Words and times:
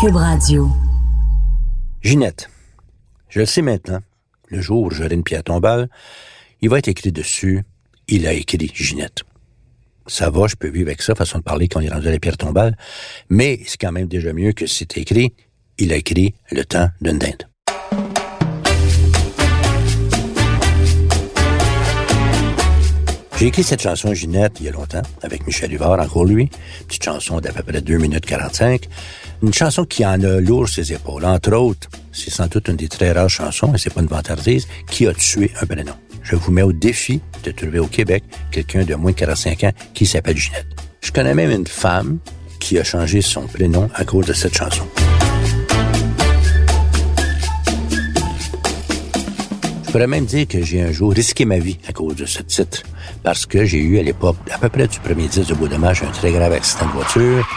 Cube 0.00 0.14
Radio. 0.14 0.70
Ginette. 2.02 2.48
Je 3.28 3.40
le 3.40 3.46
sais 3.46 3.62
maintenant. 3.62 3.98
Le 4.46 4.60
jour 4.60 4.84
où 4.84 4.90
j'aurai 4.92 5.12
une 5.12 5.24
pierre 5.24 5.42
tombale, 5.42 5.88
il 6.60 6.68
va 6.68 6.78
être 6.78 6.86
écrit 6.86 7.10
dessus, 7.10 7.64
il 8.06 8.28
a 8.28 8.32
écrit 8.32 8.70
Ginette. 8.72 9.24
Ça 10.06 10.30
va, 10.30 10.46
je 10.46 10.54
peux 10.54 10.68
vivre 10.68 10.86
avec 10.88 11.02
ça, 11.02 11.16
façon 11.16 11.38
de 11.38 11.42
parler 11.42 11.66
quand 11.66 11.80
il 11.80 11.88
est 11.88 11.92
rendu 11.92 12.06
à 12.06 12.12
la 12.12 12.20
pierre 12.20 12.36
tombale, 12.36 12.78
mais 13.28 13.58
c'est 13.66 13.80
quand 13.80 13.90
même 13.90 14.06
déjà 14.06 14.32
mieux 14.32 14.52
que 14.52 14.68
c'est 14.68 14.96
écrit, 14.98 15.34
il 15.78 15.92
a 15.92 15.96
écrit 15.96 16.32
le 16.52 16.64
temps 16.64 16.90
d'une 17.00 17.18
dinde. 17.18 17.48
J'ai 23.38 23.46
écrit 23.46 23.62
cette 23.62 23.82
chanson 23.82 24.12
Ginette 24.14 24.54
il 24.58 24.66
y 24.66 24.68
a 24.68 24.72
longtemps, 24.72 25.02
avec 25.22 25.46
Michel 25.46 25.72
Huvard, 25.72 26.00
encore 26.00 26.24
lui. 26.24 26.50
Petite 26.88 27.04
chanson 27.04 27.40
d'à 27.40 27.52
peu 27.52 27.62
près 27.62 27.80
2 27.80 27.96
minutes 27.96 28.26
45. 28.26 28.88
Une 29.44 29.54
chanson 29.54 29.84
qui 29.84 30.04
en 30.04 30.20
a 30.24 30.40
lourd 30.40 30.68
ses 30.68 30.92
épaules. 30.92 31.24
Entre 31.24 31.52
autres, 31.52 31.88
c'est 32.10 32.30
sans 32.30 32.48
doute 32.48 32.66
une 32.66 32.74
des 32.74 32.88
très 32.88 33.12
rares 33.12 33.30
chansons, 33.30 33.72
et 33.72 33.78
c'est 33.78 33.94
pas 33.94 34.00
une 34.00 34.08
vantardise, 34.08 34.66
qui 34.90 35.06
a 35.06 35.14
tué 35.14 35.52
un 35.60 35.66
prénom. 35.66 35.92
Je 36.24 36.34
vous 36.34 36.50
mets 36.50 36.62
au 36.62 36.72
défi 36.72 37.20
de 37.44 37.52
trouver 37.52 37.78
au 37.78 37.86
Québec 37.86 38.24
quelqu'un 38.50 38.82
de 38.82 38.96
moins 38.96 39.12
de 39.12 39.16
45 39.16 39.64
ans 39.64 39.72
qui 39.94 40.04
s'appelle 40.04 40.36
Ginette. 40.36 40.66
Je 41.00 41.12
connais 41.12 41.34
même 41.34 41.52
une 41.52 41.68
femme 41.68 42.18
qui 42.58 42.76
a 42.76 42.82
changé 42.82 43.22
son 43.22 43.42
prénom 43.42 43.88
à 43.94 44.04
cause 44.04 44.26
de 44.26 44.32
cette 44.32 44.56
chanson. 44.58 44.84
Pourrais 49.98 50.06
même 50.06 50.26
dire 50.26 50.46
que 50.46 50.62
j'ai 50.62 50.80
un 50.80 50.92
jour 50.92 51.12
risqué 51.12 51.44
ma 51.44 51.58
vie 51.58 51.76
à 51.88 51.92
cause 51.92 52.14
de 52.14 52.24
ce 52.24 52.40
titre, 52.40 52.84
parce 53.24 53.46
que 53.46 53.64
j'ai 53.64 53.78
eu 53.78 53.98
à 53.98 54.02
l'époque, 54.04 54.36
à 54.48 54.56
peu 54.56 54.68
près 54.68 54.86
du 54.86 55.00
premier 55.00 55.26
disque 55.26 55.48
de 55.48 55.54
Beau 55.54 55.66
Dommage, 55.66 56.04
un 56.04 56.12
très 56.12 56.30
grave 56.30 56.52
accident 56.52 56.86
de 56.86 56.92
voiture. 56.92 57.48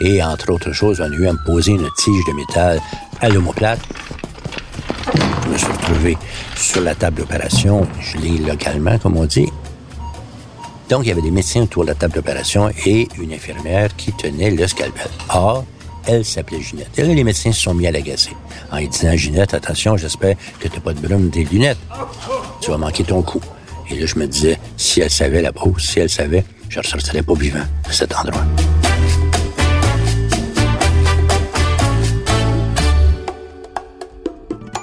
Et 0.00 0.22
entre 0.22 0.52
autres 0.52 0.70
choses, 0.70 1.00
on 1.00 1.12
a 1.12 1.16
eu 1.16 1.26
à 1.26 1.32
me 1.32 1.44
poser 1.44 1.72
une 1.72 1.88
tige 1.96 2.24
de 2.28 2.32
métal 2.32 2.80
à 3.20 3.28
l'homoplate. 3.28 3.80
Je 5.46 5.48
me 5.48 5.58
suis 5.58 5.66
retrouvé 5.66 6.16
sur 6.54 6.82
la 6.82 6.94
table 6.94 7.16
d'opération, 7.16 7.88
je 8.00 8.18
l'ai 8.18 8.38
localement, 8.38 9.00
comme 9.00 9.16
on 9.16 9.24
dit. 9.24 9.50
Donc, 10.88 11.06
il 11.06 11.08
y 11.08 11.10
avait 11.10 11.22
des 11.22 11.32
médecins 11.32 11.62
autour 11.62 11.82
de 11.82 11.88
la 11.88 11.96
table 11.96 12.14
d'opération 12.14 12.70
et 12.86 13.08
une 13.20 13.32
infirmière 13.32 13.96
qui 13.96 14.12
tenait 14.12 14.52
le 14.52 14.64
scalpel. 14.68 15.08
Or, 15.30 15.64
elle 16.06 16.24
s'appelait 16.24 16.60
Ginette. 16.60 16.98
Et 16.98 17.02
là, 17.02 17.14
les 17.14 17.24
médecins 17.24 17.52
se 17.52 17.60
sont 17.60 17.74
mis 17.74 17.86
à 17.86 17.92
l'agacer 17.92 18.32
en 18.70 18.78
lui 18.78 18.88
disant, 18.88 19.16
Ginette, 19.16 19.54
attention, 19.54 19.96
j'espère 19.96 20.36
que 20.58 20.68
tu 20.68 20.74
n'as 20.74 20.80
pas 20.80 20.92
de 20.92 21.00
brume 21.00 21.28
des 21.28 21.44
lunettes. 21.44 21.78
Tu 22.60 22.70
vas 22.70 22.78
manquer 22.78 23.04
ton 23.04 23.22
coup. 23.22 23.40
Et 23.90 23.98
là, 23.98 24.06
je 24.06 24.18
me 24.18 24.26
disais, 24.26 24.58
si 24.76 25.00
elle 25.00 25.10
savait 25.10 25.42
la 25.42 25.52
pause, 25.52 25.82
si 25.82 26.00
elle 26.00 26.10
savait, 26.10 26.44
je 26.68 26.78
ressortirais 26.78 27.22
pas 27.22 27.34
vivant 27.34 27.64
de 27.86 27.92
cet 27.92 28.14
endroit. 28.14 28.44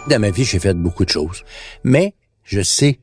Dans 0.08 0.20
ma 0.20 0.30
vie, 0.30 0.44
j'ai 0.44 0.60
fait 0.60 0.74
beaucoup 0.74 1.06
de 1.06 1.10
choses. 1.10 1.44
Mais 1.84 2.14
je 2.44 2.62
sais, 2.62 3.00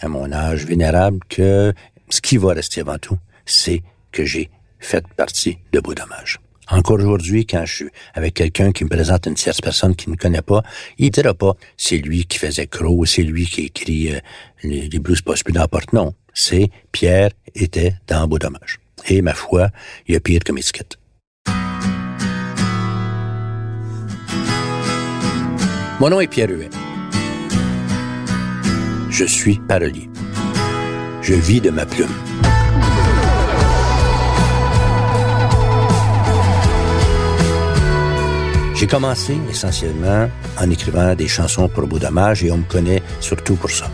à 0.00 0.08
mon 0.08 0.32
âge 0.32 0.64
vénérable, 0.64 1.18
que 1.28 1.72
ce 2.08 2.20
qui 2.20 2.36
va 2.36 2.52
rester 2.52 2.82
avant 2.82 2.98
tout, 2.98 3.18
c'est 3.46 3.82
que 4.12 4.24
j'ai 4.24 4.50
fait 4.78 5.04
partie 5.16 5.58
de 5.72 5.80
Beau 5.80 5.94
Dommage. 5.94 6.41
Encore 6.72 7.00
aujourd'hui, 7.00 7.44
quand 7.44 7.66
je 7.66 7.74
suis 7.74 7.88
avec 8.14 8.32
quelqu'un 8.32 8.72
qui 8.72 8.84
me 8.84 8.88
présente 8.88 9.26
une 9.26 9.34
tierce 9.34 9.60
personne 9.60 9.94
qui 9.94 10.08
ne 10.08 10.16
connaît 10.16 10.40
pas, 10.40 10.62
il 10.96 11.10
dira 11.10 11.34
pas 11.34 11.52
c'est 11.76 11.98
lui 11.98 12.24
qui 12.24 12.38
faisait 12.38 12.66
Crow, 12.66 13.04
c'est 13.04 13.22
lui 13.22 13.44
qui 13.44 13.66
écrit 13.66 14.14
euh, 14.14 14.20
les, 14.62 14.98
blues 14.98 15.20
pas 15.20 15.34
plus. 15.44 15.52
Non, 15.92 16.14
c'est 16.32 16.70
Pierre 16.90 17.30
était 17.54 17.94
dans 18.06 18.26
Beau 18.26 18.38
Dommage. 18.38 18.80
Et 19.06 19.20
ma 19.20 19.34
foi, 19.34 19.68
il 20.08 20.14
y 20.14 20.16
a 20.16 20.20
pire 20.20 20.40
comme 20.46 20.56
étiquette. 20.56 20.96
Mon 26.00 26.08
nom 26.08 26.20
est 26.20 26.26
Pierre 26.26 26.48
Huet. 26.48 26.70
Je 29.10 29.26
suis 29.26 29.58
parolier. 29.68 30.08
Je 31.20 31.34
vis 31.34 31.60
de 31.60 31.68
ma 31.68 31.84
plume. 31.84 32.08
J'ai 38.82 38.88
commencé 38.88 39.38
essentiellement 39.48 40.28
en 40.58 40.68
écrivant 40.68 41.14
des 41.14 41.28
chansons 41.28 41.68
pour 41.68 41.86
Beau 41.86 42.00
Dommage 42.00 42.42
et 42.42 42.50
on 42.50 42.56
me 42.56 42.64
connaît 42.64 43.00
surtout 43.20 43.54
pour 43.54 43.70
ça. 43.70 43.88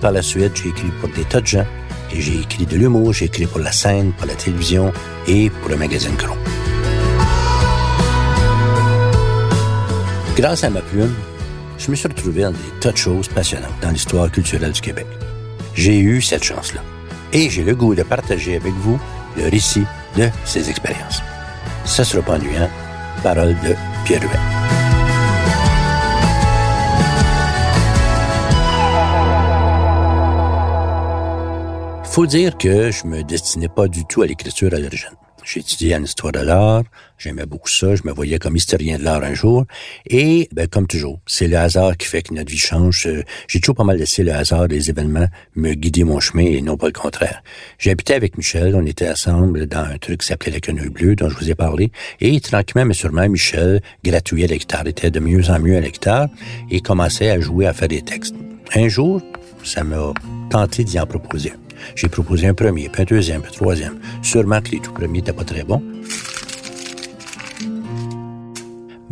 Par 0.00 0.12
la 0.12 0.22
suite, 0.22 0.52
j'ai 0.62 0.68
écrit 0.68 0.92
pour 1.00 1.08
des 1.08 1.24
tas 1.24 1.40
de 1.40 1.46
gens 1.48 1.66
et 2.12 2.20
j'ai 2.20 2.38
écrit 2.38 2.64
de 2.64 2.76
l'humour, 2.76 3.12
j'ai 3.12 3.24
écrit 3.24 3.46
pour 3.46 3.58
la 3.58 3.72
scène, 3.72 4.12
pour 4.12 4.28
la 4.28 4.34
télévision 4.34 4.92
et 5.26 5.50
pour 5.50 5.70
le 5.70 5.76
magazine 5.76 6.14
Cron. 6.14 6.36
Grâce 10.36 10.62
à 10.62 10.70
ma 10.70 10.82
plume, 10.82 11.16
je 11.76 11.90
me 11.90 11.96
suis 11.96 12.06
retrouvé 12.06 12.42
dans 12.42 12.52
des 12.52 12.78
tas 12.80 12.92
de 12.92 12.96
choses 12.98 13.26
passionnantes 13.26 13.74
dans 13.82 13.90
l'histoire 13.90 14.30
culturelle 14.30 14.70
du 14.70 14.80
Québec. 14.80 15.08
J'ai 15.74 15.98
eu 15.98 16.22
cette 16.22 16.44
chance-là. 16.44 16.80
Et 17.32 17.50
j'ai 17.50 17.64
le 17.64 17.74
goût 17.74 17.96
de 17.96 18.04
partager 18.04 18.54
avec 18.54 18.74
vous 18.74 19.00
le 19.36 19.48
récit 19.48 19.82
de 20.16 20.28
ces 20.44 20.70
expériences. 20.70 21.20
Ça 21.84 22.04
sera 22.04 22.22
pas 22.22 22.34
ennuyant. 22.34 22.70
Parole 23.24 23.56
de 23.64 23.74
Pierre 24.04 24.22
Huet. 24.22 24.62
Faut 32.04 32.26
dire 32.26 32.58
que 32.58 32.90
je 32.90 33.06
me 33.06 33.22
destinais 33.22 33.68
pas 33.68 33.88
du 33.88 34.04
tout 34.04 34.22
à 34.22 34.26
l'écriture 34.26 34.74
à 34.74 34.78
l'origine. 34.78 35.21
J'ai 35.52 35.60
étudié 35.60 35.94
en 35.94 36.02
histoire 36.02 36.32
de 36.32 36.38
l'art, 36.38 36.82
j'aimais 37.18 37.44
beaucoup 37.44 37.68
ça, 37.68 37.94
je 37.94 38.04
me 38.04 38.12
voyais 38.12 38.38
comme 38.38 38.56
historien 38.56 38.96
de 38.96 39.04
l'art 39.04 39.22
un 39.22 39.34
jour, 39.34 39.66
et 40.08 40.48
ben, 40.54 40.66
comme 40.66 40.86
toujours, 40.86 41.20
c'est 41.26 41.46
le 41.46 41.58
hasard 41.58 41.98
qui 41.98 42.06
fait 42.06 42.22
que 42.22 42.32
notre 42.32 42.50
vie 42.50 42.56
change. 42.56 43.06
Euh, 43.06 43.22
J'ai 43.48 43.60
toujours 43.60 43.74
pas 43.74 43.84
mal 43.84 43.98
laissé 43.98 44.22
le 44.22 44.32
hasard 44.32 44.66
des 44.66 44.88
événements 44.88 45.26
me 45.54 45.74
guider 45.74 46.04
mon 46.04 46.20
chemin 46.20 46.46
et 46.46 46.62
non 46.62 46.78
pas 46.78 46.86
le 46.86 46.94
contraire. 46.94 47.42
J'habitais 47.78 48.14
avec 48.14 48.38
Michel, 48.38 48.74
on 48.74 48.86
était 48.86 49.10
ensemble 49.10 49.66
dans 49.66 49.84
un 49.84 49.98
truc 49.98 50.22
qui 50.22 50.28
s'appelait 50.28 50.52
la 50.52 50.60
quenouille 50.60 50.88
bleue, 50.88 51.16
dont 51.16 51.28
je 51.28 51.36
vous 51.36 51.50
ai 51.50 51.54
parlé, 51.54 51.92
et 52.22 52.40
tranquillement 52.40 52.86
mais 52.86 52.94
sûrement, 52.94 53.28
Michel 53.28 53.82
gratouillait 54.02 54.46
la 54.46 54.56
guitare, 54.56 54.86
était 54.86 55.10
de 55.10 55.20
mieux 55.20 55.50
en 55.50 55.58
mieux 55.58 55.76
à 55.76 55.82
la 55.82 55.90
guitare, 55.90 56.28
et 56.70 56.80
commençait 56.80 57.28
à 57.28 57.38
jouer, 57.38 57.66
à 57.66 57.74
faire 57.74 57.88
des 57.88 58.00
textes. 58.00 58.34
Un 58.74 58.88
jour, 58.88 59.20
ça 59.64 59.84
m'a 59.84 60.14
tenté 60.48 60.82
d'y 60.82 60.98
en 60.98 61.06
proposer. 61.06 61.52
J'ai 61.94 62.08
proposé 62.08 62.46
un 62.46 62.54
premier, 62.54 62.88
puis 62.88 63.02
un 63.02 63.04
deuxième, 63.04 63.42
puis 63.42 63.50
un 63.52 63.56
troisième. 63.56 64.00
Sûrement 64.22 64.60
que 64.60 64.70
les 64.70 64.80
tout 64.80 64.92
premiers 64.92 65.20
n'étaient 65.20 65.32
pas 65.32 65.44
très 65.44 65.64
bons. 65.64 65.82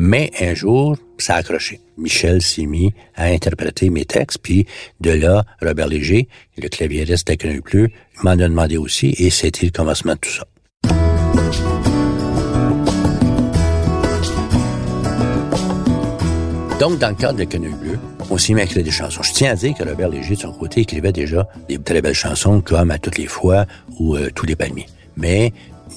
Mais 0.03 0.31
un 0.41 0.54
jour, 0.54 0.97
ça 1.19 1.34
a 1.34 1.38
accroché. 1.38 1.78
Michel 1.98 2.41
s'est 2.41 2.64
mis 2.64 2.94
à 3.14 3.26
interpréter 3.26 3.91
mes 3.91 4.06
textes, 4.06 4.38
puis 4.42 4.66
de 5.00 5.10
là, 5.10 5.44
Robert 5.60 5.88
Léger, 5.88 6.26
le 6.56 6.69
claviériste 6.69 7.36
Quenouille 7.36 7.60
Bleu, 7.60 7.88
m'en 8.22 8.30
a 8.30 8.36
demandé 8.36 8.78
aussi, 8.78 9.14
et 9.19 9.28
c'était 9.28 9.66
le 9.66 9.72
commencement 9.72 10.14
de 10.14 10.20
tout 10.20 10.30
ça. 10.30 10.47
Donc, 16.80 16.98
dans 16.98 17.10
le 17.10 17.14
cadre 17.14 17.38
de 17.38 17.44
Quenouille 17.44 17.74
Bleu, 17.74 17.98
on 18.30 18.38
s'est 18.38 18.54
mis 18.54 18.62
à 18.62 18.64
écrire 18.64 18.82
des 18.82 18.91
chansons. 18.91 19.22
Je 19.22 19.34
tiens 19.34 19.52
à 19.52 19.54
dire 19.54 19.74
que 19.74 19.86
Robert 19.86 20.08
Léger, 20.08 20.34
de 20.34 20.41
son 20.41 20.52
côté, 20.52 20.80
écrivait 20.80 21.12
déjà 21.12 21.46
des 21.68 21.76
très 21.76 22.00
belles 22.00 22.14
chansons 22.14 22.62
comme 22.62 22.91
À 22.91 22.96
toutes 22.96 23.18
les 23.18 23.26
fois 23.26 23.66
ou 23.98 24.16
euh, 24.16 24.30
Tous 24.34 24.46
les 24.46 24.56
palmiers. 24.56 24.86
Mais 25.14 25.52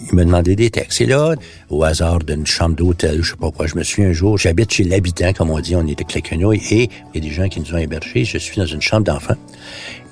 il 0.10 0.14
m'a 0.14 0.26
demandé 0.26 0.58
des 0.58 0.70
textes. 0.70 1.00
Et 1.00 1.06
là, 1.06 1.36
au 1.70 1.86
hasard 1.86 2.20
d'une 2.20 2.46
chambre 2.46 2.76
d'hôtel, 2.76 3.24
je 3.24 3.32
sais 3.32 3.38
pas 3.38 3.50
quoi, 3.50 3.66
je 3.66 3.76
me 3.78 3.84
suis 3.84 4.04
un 4.04 4.12
jour, 4.12 4.38
j'habite 4.38 4.74
chez 4.74 4.84
l'habitant, 4.84 5.32
comme 5.32 5.52
on 5.52 5.60
dit, 5.62 5.74
on 5.78 5.84
les 5.84 5.96
quenouilles, 5.96 6.62
et 6.70 6.90
il 7.14 7.24
y 7.24 7.26
a 7.26 7.30
des 7.30 7.34
gens 7.34 7.48
qui 7.48 7.62
nous 7.62 7.74
ont 7.74 7.78
hébergés. 7.78 8.26
Je 8.26 8.38
suis 8.38 8.58
dans 8.58 8.66
une 8.66 8.82
chambre 8.82 9.06
d'enfant. 9.06 9.36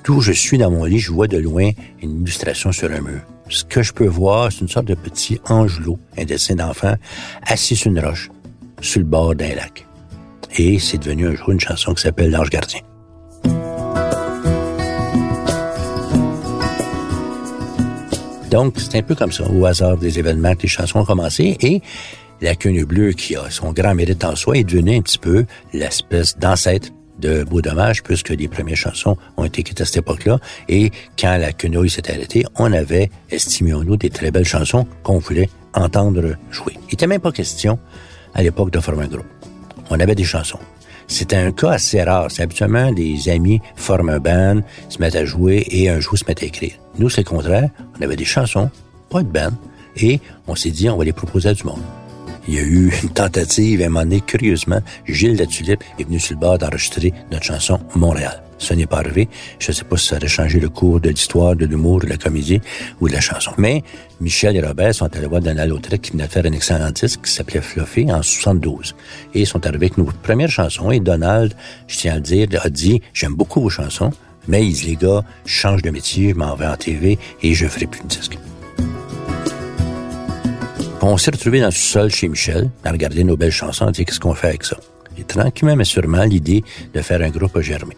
D'où 0.04 0.22
je 0.22 0.32
suis 0.32 0.56
dans 0.56 0.70
mon 0.70 0.86
lit, 0.86 1.00
je 1.00 1.12
vois 1.12 1.28
de 1.28 1.36
loin 1.36 1.72
une 2.00 2.22
illustration 2.22 2.72
sur 2.72 2.90
un 2.90 3.02
mur. 3.02 3.20
Ce 3.50 3.62
que 3.62 3.82
je 3.82 3.92
peux 3.92 4.06
voir, 4.06 4.50
c'est 4.50 4.62
une 4.62 4.68
sorte 4.68 4.86
de 4.86 4.94
petit 4.94 5.38
angelot, 5.50 5.98
un 6.16 6.24
dessin 6.24 6.54
d'enfant, 6.54 6.94
assis 7.46 7.76
sur 7.76 7.90
une 7.90 8.00
roche, 8.00 8.30
sur 8.80 9.00
le 9.00 9.06
bord 9.06 9.34
d'un 9.34 9.54
lac. 9.54 9.86
Et 10.56 10.78
c'est 10.78 10.98
devenu 10.98 11.28
un 11.28 11.34
jour 11.34 11.50
une 11.50 11.60
chanson 11.60 11.94
qui 11.94 12.02
s'appelle 12.02 12.30
L'Ange 12.30 12.50
Gardien. 12.50 12.80
Donc, 18.50 18.78
c'est 18.78 18.98
un 18.98 19.02
peu 19.02 19.14
comme 19.14 19.32
ça, 19.32 19.50
au 19.50 19.64
hasard 19.64 19.96
des 19.96 20.18
événements 20.18 20.54
que 20.54 20.62
les 20.64 20.68
chansons 20.68 21.00
ont 21.00 21.04
commencé. 21.06 21.56
Et 21.60 21.80
la 22.42 22.54
quenouille 22.54 22.84
bleue, 22.84 23.12
qui 23.12 23.34
a 23.34 23.48
son 23.48 23.72
grand 23.72 23.94
mérite 23.94 24.22
en 24.24 24.36
soi, 24.36 24.58
est 24.58 24.64
devenue 24.64 24.98
un 24.98 25.00
petit 25.00 25.18
peu 25.18 25.46
l'espèce 25.72 26.36
d'ancêtre 26.36 26.90
de 27.18 27.44
Beau 27.44 27.62
Dommage, 27.62 28.02
puisque 28.02 28.28
les 28.28 28.48
premières 28.48 28.76
chansons 28.76 29.16
ont 29.38 29.44
été 29.44 29.60
écrites 29.62 29.80
à 29.80 29.86
cette 29.86 29.98
époque-là. 29.98 30.38
Et 30.68 30.90
quand 31.18 31.38
la 31.38 31.52
quenouille 31.52 31.88
s'est 31.88 32.10
arrêtée, 32.10 32.44
on 32.56 32.72
avait, 32.74 33.10
estimons-nous, 33.30 33.96
des 33.96 34.10
très 34.10 34.30
belles 34.30 34.44
chansons 34.44 34.86
qu'on 35.02 35.18
voulait 35.18 35.48
entendre 35.72 36.36
jouer. 36.50 36.74
Il 36.74 36.92
n'était 36.92 37.06
même 37.06 37.20
pas 37.20 37.32
question, 37.32 37.78
à 38.34 38.42
l'époque, 38.42 38.70
de 38.70 38.80
former 38.80 39.04
un 39.04 39.08
groupe. 39.08 39.41
On 39.94 40.00
avait 40.00 40.14
des 40.14 40.24
chansons. 40.24 40.58
C'était 41.06 41.36
un 41.36 41.52
cas 41.52 41.72
assez 41.72 42.02
rare. 42.02 42.30
C'est 42.30 42.42
habituellement 42.42 42.90
des 42.92 43.28
amis 43.28 43.60
forment 43.76 44.08
un 44.08 44.18
band, 44.20 44.60
se 44.88 44.98
mettent 45.00 45.16
à 45.16 45.26
jouer 45.26 45.66
et 45.68 45.90
un 45.90 46.00
jour 46.00 46.16
se 46.16 46.24
mettent 46.26 46.42
à 46.42 46.46
écrire. 46.46 46.72
Nous, 46.98 47.10
c'est 47.10 47.20
le 47.20 47.28
contraire. 47.28 47.68
On 47.98 48.02
avait 48.02 48.16
des 48.16 48.24
chansons, 48.24 48.70
pas 49.10 49.22
de 49.22 49.28
band, 49.28 49.52
Et 49.96 50.20
on 50.48 50.54
s'est 50.54 50.70
dit, 50.70 50.88
on 50.88 50.96
va 50.96 51.04
les 51.04 51.12
proposer 51.12 51.50
à 51.50 51.54
du 51.54 51.64
monde. 51.64 51.82
Il 52.48 52.54
y 52.54 52.58
a 52.58 52.62
eu 52.62 52.92
une 53.02 53.10
tentative, 53.10 53.82
à 53.82 53.86
un 53.86 53.88
moment 53.88 54.00
donné, 54.00 54.20
curieusement, 54.20 54.80
Gilles 55.06 55.36
Latulippe 55.36 55.84
est 55.98 56.04
venu 56.04 56.18
sur 56.18 56.34
le 56.34 56.40
bord 56.40 56.58
d'enregistrer 56.58 57.12
notre 57.30 57.44
chanson 57.44 57.78
Montréal. 57.94 58.42
Ce 58.58 58.74
n'est 58.74 58.86
pas 58.86 58.98
arrivé. 58.98 59.28
Je 59.58 59.70
ne 59.70 59.74
sais 59.74 59.84
pas 59.84 59.96
si 59.96 60.08
ça 60.08 60.16
aurait 60.16 60.28
changé 60.28 60.60
le 60.60 60.68
cours 60.68 61.00
de 61.00 61.08
l'histoire, 61.08 61.56
de 61.56 61.66
l'humour, 61.66 62.00
de 62.00 62.06
la 62.06 62.16
comédie 62.16 62.60
ou 63.00 63.08
de 63.08 63.12
la 63.12 63.20
chanson. 63.20 63.52
Mais 63.58 63.82
Michel 64.20 64.56
et 64.56 64.60
Robert 64.60 64.94
sont 64.94 65.14
allés 65.16 65.26
voir 65.26 65.40
Donald 65.40 65.70
Lautrec 65.70 66.00
qui 66.00 66.12
venait 66.12 66.26
de 66.26 66.32
faire 66.32 66.46
un 66.46 66.52
excellent 66.52 66.90
disque 66.90 67.22
qui 67.22 67.32
s'appelait 67.32 67.60
Fluffy 67.60 68.12
en 68.12 68.22
72. 68.22 68.94
Et 69.34 69.40
ils 69.40 69.46
sont 69.46 69.64
arrivés 69.66 69.86
avec 69.86 69.98
nos 69.98 70.04
premières 70.04 70.50
chansons. 70.50 70.92
Et 70.92 71.00
Donald, 71.00 71.54
je 71.88 71.96
tiens 71.96 72.12
à 72.12 72.16
le 72.16 72.22
dire, 72.22 72.48
a 72.62 72.70
dit, 72.70 73.02
j'aime 73.12 73.34
beaucoup 73.34 73.60
vos 73.60 73.70
chansons, 73.70 74.12
mais 74.46 74.62
les 74.62 74.96
gars, 74.96 75.24
je 75.44 75.52
change 75.52 75.82
de 75.82 75.90
métier, 75.90 76.30
je 76.30 76.34
m'en 76.36 76.54
vais 76.54 76.66
en 76.66 76.76
TV 76.76 77.18
et 77.42 77.54
je 77.54 77.66
ferai 77.66 77.86
plus 77.86 78.02
de 78.02 78.08
disques. 78.08 78.38
On 81.04 81.16
s'est 81.16 81.32
retrouvés 81.32 81.58
dans 81.58 81.66
le 81.66 81.72
sol 81.72 82.10
chez 82.10 82.28
Michel, 82.28 82.70
à 82.84 82.92
regarder 82.92 83.24
nos 83.24 83.36
belles 83.36 83.50
chansons, 83.50 83.88
et 83.88 83.92
dit 83.92 84.04
qu'est-ce 84.04 84.20
qu'on 84.20 84.34
fait 84.34 84.48
avec 84.48 84.62
ça? 84.62 84.76
Et 85.18 85.24
tranquillement 85.24 85.74
mais 85.74 85.84
sûrement, 85.84 86.22
l'idée 86.22 86.62
de 86.94 87.00
faire 87.02 87.20
un 87.22 87.30
groupe 87.30 87.56
a 87.56 87.60
germé. 87.60 87.96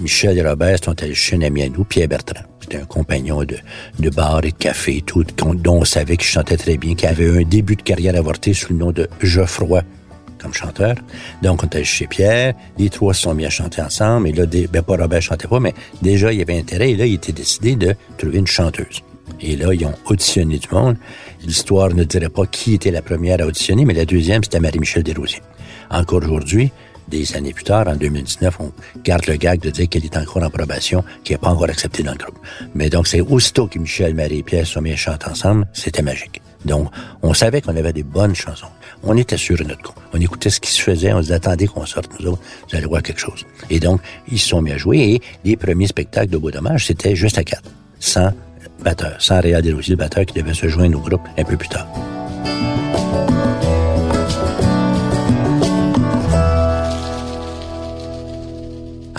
Michel 0.00 0.36
et 0.36 0.42
Robert 0.42 0.78
sont 0.84 1.00
allés 1.00 1.14
chez 1.14 1.36
un 1.36 1.42
ami 1.42 1.62
à 1.62 1.68
nous, 1.68 1.84
Pierre 1.84 2.08
Bertrand. 2.08 2.44
C'était 2.60 2.78
un 2.78 2.86
compagnon 2.86 3.44
de, 3.44 3.56
de 4.00 4.10
bar 4.10 4.44
et 4.44 4.50
de 4.50 4.56
café 4.56 5.00
tout, 5.00 5.24
dont 5.36 5.56
on 5.66 5.84
savait 5.84 6.16
qu'il 6.16 6.26
chantait 6.26 6.56
très 6.56 6.76
bien, 6.76 6.96
qu'il 6.96 7.08
avait 7.08 7.40
un 7.40 7.42
début 7.42 7.76
de 7.76 7.82
carrière 7.82 8.16
avorté 8.16 8.52
sous 8.52 8.72
le 8.72 8.78
nom 8.80 8.90
de 8.90 9.08
Geoffroy 9.20 9.82
comme 10.40 10.54
chanteur. 10.54 10.96
Donc, 11.42 11.62
on 11.62 11.66
était 11.66 11.84
chez 11.84 12.06
Pierre. 12.06 12.54
Les 12.78 12.90
trois 12.90 13.14
se 13.14 13.22
sont 13.22 13.34
mis 13.34 13.46
à 13.46 13.50
chanter 13.50 13.80
ensemble. 13.80 14.28
Et 14.28 14.32
là, 14.32 14.44
ben, 14.46 14.82
pas 14.82 14.96
Robert 14.96 15.22
chantait 15.22 15.48
pas, 15.48 15.60
mais 15.60 15.74
déjà, 16.02 16.32
il 16.32 16.38
y 16.38 16.42
avait 16.42 16.58
intérêt. 16.58 16.90
Et 16.90 16.96
là, 16.96 17.06
il 17.06 17.14
était 17.14 17.32
décidé 17.32 17.74
de 17.74 17.94
trouver 18.18 18.38
une 18.38 18.46
chanteuse. 18.46 19.02
Et 19.40 19.56
là, 19.56 19.72
ils 19.72 19.84
ont 19.86 19.94
auditionné 20.06 20.58
du 20.58 20.68
monde. 20.72 20.96
L'histoire 21.44 21.94
ne 21.94 22.04
dirait 22.04 22.28
pas 22.28 22.46
qui 22.46 22.74
était 22.74 22.90
la 22.90 23.02
première 23.02 23.40
à 23.40 23.46
auditionner, 23.46 23.84
mais 23.84 23.94
la 23.94 24.04
deuxième, 24.04 24.42
c'était 24.42 24.60
Marie-Michel 24.60 25.02
Desrosiers. 25.02 25.42
Encore 25.90 26.22
aujourd'hui, 26.22 26.72
des 27.08 27.36
années 27.36 27.52
plus 27.52 27.64
tard, 27.64 27.88
en 27.88 27.96
2019, 27.96 28.56
on 28.60 28.72
garde 29.02 29.26
le 29.26 29.36
gag 29.36 29.60
de 29.60 29.70
dire 29.70 29.88
qu'elle 29.88 30.04
est 30.04 30.16
encore 30.16 30.42
en 30.42 30.50
probation, 30.50 31.02
qu'elle 31.24 31.36
n'est 31.36 31.38
pas 31.38 31.48
encore 31.48 31.70
acceptée 31.70 32.02
dans 32.02 32.12
le 32.12 32.18
groupe. 32.18 32.38
Mais 32.74 32.90
donc, 32.90 33.06
c'est 33.06 33.20
aussitôt 33.20 33.66
que 33.66 33.78
Michel, 33.78 34.14
Marie 34.14 34.38
et 34.38 34.42
Pierre 34.42 34.66
sont 34.66 34.82
mis 34.82 34.92
à 34.92 34.96
chanter 34.96 35.28
ensemble, 35.28 35.66
c'était 35.72 36.02
magique. 36.02 36.42
Donc, 36.64 36.90
on 37.22 37.34
savait 37.34 37.60
qu'on 37.60 37.76
avait 37.76 37.92
des 37.92 38.02
bonnes 38.02 38.34
chansons. 38.34 38.66
On 39.04 39.16
était 39.16 39.36
sûr 39.36 39.56
de 39.56 39.64
notre 39.64 39.82
coup. 39.82 40.00
On 40.12 40.20
écoutait 40.20 40.50
ce 40.50 40.60
qui 40.60 40.70
se 40.70 40.82
faisait, 40.82 41.12
on 41.12 41.22
se 41.22 41.32
attendait 41.32 41.66
qu'on 41.66 41.86
sorte, 41.86 42.10
nous 42.18 42.26
autres, 42.26 42.42
vous 42.68 42.76
allez 42.76 42.86
voir 42.86 43.02
quelque 43.02 43.20
chose. 43.20 43.46
Et 43.70 43.78
donc, 43.78 44.00
ils 44.30 44.38
se 44.38 44.48
sont 44.48 44.60
mis 44.60 44.72
à 44.72 44.76
jouer 44.76 44.98
et 44.98 45.22
les 45.44 45.56
premiers 45.56 45.86
spectacles 45.86 46.30
de 46.30 46.36
Beau 46.36 46.50
Dommage, 46.50 46.86
c'était 46.86 47.14
juste 47.14 47.38
à 47.38 47.44
quatre, 47.44 47.70
sans 48.00 48.32
batteur, 48.80 49.16
sans 49.18 49.40
Réal 49.40 49.62
Desrosiers, 49.62 49.92
le 49.92 49.98
batteur 49.98 50.24
qui 50.26 50.34
devait 50.34 50.54
se 50.54 50.68
joindre 50.68 50.98
au 50.98 51.02
groupe 51.02 51.26
un 51.36 51.44
peu 51.44 51.56
plus 51.56 51.68
tard. 51.68 51.88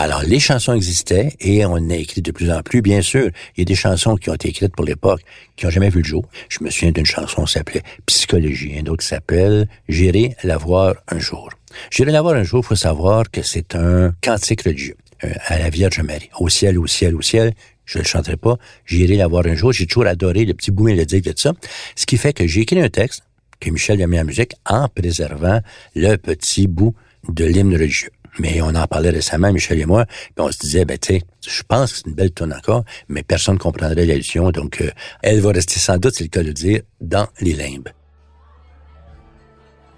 Alors, 0.01 0.21
les 0.23 0.39
chansons 0.39 0.73
existaient 0.73 1.33
et 1.41 1.65
on 1.65 1.89
a 1.89 1.95
écrit 1.95 2.21
de 2.21 2.31
plus 2.31 2.49
en 2.51 2.61
plus, 2.61 2.81
bien 2.81 3.01
sûr. 3.01 3.31
Il 3.57 3.59
y 3.59 3.61
a 3.63 3.65
des 3.65 3.75
chansons 3.75 4.15
qui 4.15 4.29
ont 4.29 4.33
été 4.33 4.47
écrites 4.47 4.73
pour 4.73 4.85
l'époque, 4.85 5.19
qui 5.57 5.65
ont 5.65 5.69
jamais 5.69 5.89
vu 5.89 5.99
le 5.99 6.07
jour. 6.07 6.23
Je 6.47 6.63
me 6.63 6.69
souviens 6.69 6.91
d'une 6.91 7.05
chanson 7.05 7.43
qui 7.43 7.51
s'appelait 7.51 7.83
Psychologie, 8.05 8.75
une 8.77 8.87
autre 8.87 9.03
s'appelle 9.03 9.67
J'irai 9.89 10.37
la 10.45 10.55
voir 10.55 10.95
un 11.09 11.19
jour. 11.19 11.49
J'irai 11.91 12.13
la 12.13 12.21
voir 12.21 12.35
un 12.35 12.43
jour, 12.43 12.61
il 12.63 12.67
faut 12.67 12.75
savoir 12.75 13.29
que 13.29 13.41
c'est 13.41 13.75
un 13.75 14.13
cantique 14.21 14.61
religieux 14.61 14.95
euh, 15.25 15.33
à 15.47 15.59
la 15.59 15.69
Vierge 15.69 15.99
Marie. 15.99 16.29
Au 16.39 16.47
ciel, 16.47 16.79
au 16.79 16.87
ciel, 16.87 17.13
au 17.13 17.21
ciel, 17.21 17.53
je 17.89 17.97
ne 17.97 18.03
le 18.03 18.07
chanterai 18.07 18.37
pas. 18.37 18.57
J'irai 18.85 19.15
la 19.15 19.27
voir 19.27 19.45
un 19.47 19.55
jour. 19.55 19.73
J'ai 19.73 19.87
toujours 19.87 20.05
adoré 20.05 20.45
le 20.45 20.53
petit 20.53 20.69
bout 20.69 20.83
mélodique 20.83 21.25
de 21.25 21.33
ça. 21.35 21.53
Ce 21.95 22.05
qui 22.05 22.17
fait 22.17 22.33
que 22.33 22.45
j'ai 22.45 22.61
écrit 22.61 22.79
un 22.79 22.89
texte 22.89 23.23
que 23.59 23.71
Michel 23.71 24.01
a 24.03 24.07
mis 24.07 24.19
en 24.19 24.25
musique 24.25 24.53
en 24.65 24.87
préservant 24.87 25.59
le 25.95 26.15
petit 26.17 26.67
bout 26.67 26.93
de 27.27 27.45
l'hymne 27.45 27.73
religieux. 27.73 28.11
Mais 28.37 28.61
on 28.61 28.75
en 28.75 28.85
parlait 28.85 29.09
récemment, 29.09 29.51
Michel 29.51 29.79
et 29.79 29.85
moi, 29.85 30.05
puis 30.05 30.33
on 30.37 30.51
se 30.51 30.59
disait, 30.59 30.85
ben 30.85 30.99
tu 30.99 31.19
je 31.45 31.63
pense 31.67 31.91
que 31.91 31.97
c'est 31.97 32.07
une 32.07 32.13
belle 32.13 32.31
tonne 32.31 32.53
encore, 32.53 32.85
mais 33.07 33.23
personne 33.23 33.55
ne 33.55 33.59
comprendrait 33.59 34.05
l'allusion, 34.05 34.51
donc 34.51 34.81
euh, 34.81 34.91
elle 35.23 35.41
va 35.41 35.51
rester 35.51 35.79
sans 35.79 35.97
doute, 35.97 36.13
c'est 36.15 36.25
le 36.25 36.29
cas 36.29 36.41
de 36.41 36.47
le 36.47 36.53
dire, 36.53 36.81
dans 37.01 37.27
les 37.41 37.53
limbes. 37.53 37.89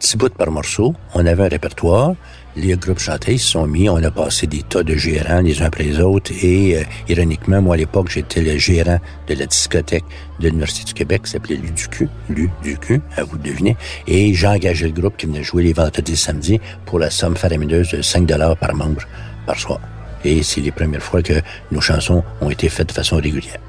Petit 0.01 0.17
bout 0.17 0.33
par 0.33 0.49
morceau, 0.49 0.95
on 1.13 1.23
avait 1.27 1.43
un 1.43 1.47
répertoire, 1.47 2.15
les 2.55 2.75
groupes 2.75 2.99
ils 3.27 3.39
se 3.39 3.51
sont 3.51 3.67
mis, 3.67 3.87
on 3.87 4.01
a 4.01 4.09
passé 4.09 4.47
des 4.47 4.63
tas 4.63 4.81
de 4.81 4.95
gérants 4.95 5.41
les 5.41 5.61
uns 5.61 5.65
après 5.65 5.83
les 5.83 5.99
autres 5.99 6.31
et 6.41 6.75
euh, 6.75 6.83
ironiquement, 7.07 7.61
moi 7.61 7.75
à 7.75 7.77
l'époque, 7.77 8.09
j'étais 8.09 8.41
le 8.41 8.57
gérant 8.57 8.97
de 9.27 9.35
la 9.35 9.45
discothèque 9.45 10.03
de 10.39 10.47
l'Université 10.47 10.85
du 10.85 10.95
Québec 10.95 11.21
qui 11.25 11.29
s'appelait 11.29 11.55
l'UDQ, 11.55 12.09
l'UDQ, 12.29 12.99
à 13.15 13.23
vous 13.23 13.37
de 13.37 13.43
deviner, 13.43 13.77
et 14.07 14.33
j'ai 14.33 14.47
le 14.47 14.91
groupe 14.91 15.17
qui 15.17 15.27
venait 15.27 15.43
jouer 15.43 15.61
les 15.61 15.73
vendredis 15.73 16.13
et 16.13 16.15
samedis 16.15 16.59
pour 16.87 16.97
la 16.97 17.11
somme 17.11 17.37
faramineuse 17.37 17.91
de 17.91 18.01
5 18.01 18.25
dollars 18.25 18.57
par 18.57 18.73
membre 18.73 19.03
par 19.45 19.59
soir. 19.59 19.79
Et 20.25 20.41
c'est 20.41 20.61
les 20.61 20.71
premières 20.71 21.03
fois 21.03 21.21
que 21.21 21.43
nos 21.71 21.79
chansons 21.79 22.23
ont 22.41 22.49
été 22.49 22.69
faites 22.69 22.87
de 22.87 22.93
façon 22.93 23.17
régulière. 23.17 23.59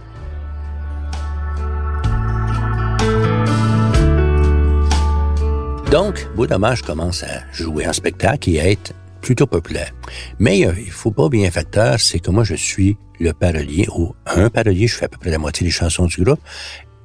Donc, 5.93 6.27
Beau 6.35 6.47
Dommage 6.47 6.81
commence 6.81 7.23
à 7.23 7.43
jouer 7.53 7.87
en 7.87 7.93
spectacle 7.93 8.49
et 8.49 8.61
à 8.61 8.71
être 8.71 8.95
plutôt 9.21 9.47
populaire. 9.47 9.93
Mais 10.39 10.67
euh, 10.67 10.73
il 10.79 10.91
faut 10.91 11.11
pas 11.11 11.29
bien 11.29 11.51
facteur, 11.51 12.01
c'est 12.01 12.19
que 12.19 12.31
moi 12.31 12.45
je 12.45 12.55
suis 12.55 12.97
le 13.21 13.35
parolier 13.35 13.87
ou 13.95 14.15
un 14.25 14.49
parolier, 14.49 14.87
je 14.87 14.97
fais 14.97 15.05
à 15.05 15.09
peu 15.09 15.19
près 15.19 15.29
la 15.29 15.37
moitié 15.37 15.67
des 15.67 15.71
chansons 15.71 16.07
du 16.07 16.25
groupe. 16.25 16.41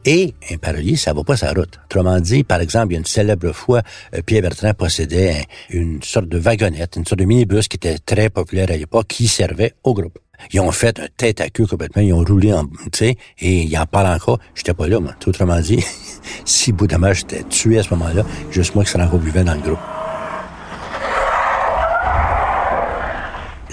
Et 0.06 0.34
un 0.50 0.56
parolier, 0.56 0.96
ça 0.96 1.12
va 1.12 1.22
pas 1.26 1.36
sa 1.36 1.52
route. 1.52 1.78
Autrement 1.84 2.18
dit, 2.22 2.46
par 2.46 2.62
exemple, 2.62 2.92
il 2.92 2.94
y 2.94 2.96
a 2.96 3.00
une 3.00 3.06
célèbre 3.06 3.52
fois, 3.52 3.82
euh, 4.16 4.22
Pierre 4.26 4.44
Bertrand 4.44 4.74
possédait 4.74 5.44
une 5.70 6.02
sorte 6.02 6.30
de 6.30 6.40
wagonnette, 6.40 6.96
une 6.96 7.06
sorte 7.06 7.20
de 7.20 7.26
minibus 7.26 7.68
qui 7.68 7.76
était 7.76 7.98
très 7.98 8.30
populaire 8.30 8.72
à 8.72 8.78
l'époque, 8.78 9.08
qui 9.10 9.28
servait 9.28 9.74
au 9.84 9.94
groupe. 9.94 10.18
Ils 10.52 10.60
ont 10.60 10.72
fait 10.72 11.00
un 11.00 11.08
tête 11.16 11.42
à 11.42 11.50
queue 11.50 11.66
complètement, 11.66 12.02
ils 12.02 12.14
ont 12.14 12.24
roulé 12.24 12.54
en, 12.54 12.66
tu 12.66 12.72
sais, 12.94 13.18
et 13.40 13.64
ils 13.64 13.78
en 13.78 13.86
parlent 13.86 14.14
encore. 14.14 14.40
J'étais 14.56 14.74
pas 14.74 14.88
là, 14.88 15.00
moi. 15.00 15.14
Autrement 15.26 15.60
dit, 15.60 15.84
si 16.46 16.72
Boudamage 16.72 17.22
était 17.22 17.44
tué 17.44 17.80
à 17.80 17.84
ce 17.84 17.94
moment-là, 17.96 18.24
juste 18.52 18.76
moi 18.76 18.84
qui 18.84 18.92
serais 18.92 19.04
encore 19.04 19.20
vivant 19.20 19.44
dans 19.44 19.56
le 19.56 19.62
groupe. 19.62 19.80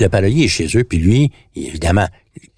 Le 0.01 0.09
parolier 0.09 0.45
est 0.45 0.49
chez 0.49 0.67
eux, 0.77 0.85
puis 0.85 0.99
lui, 0.99 1.31
évidemment, 1.55 2.09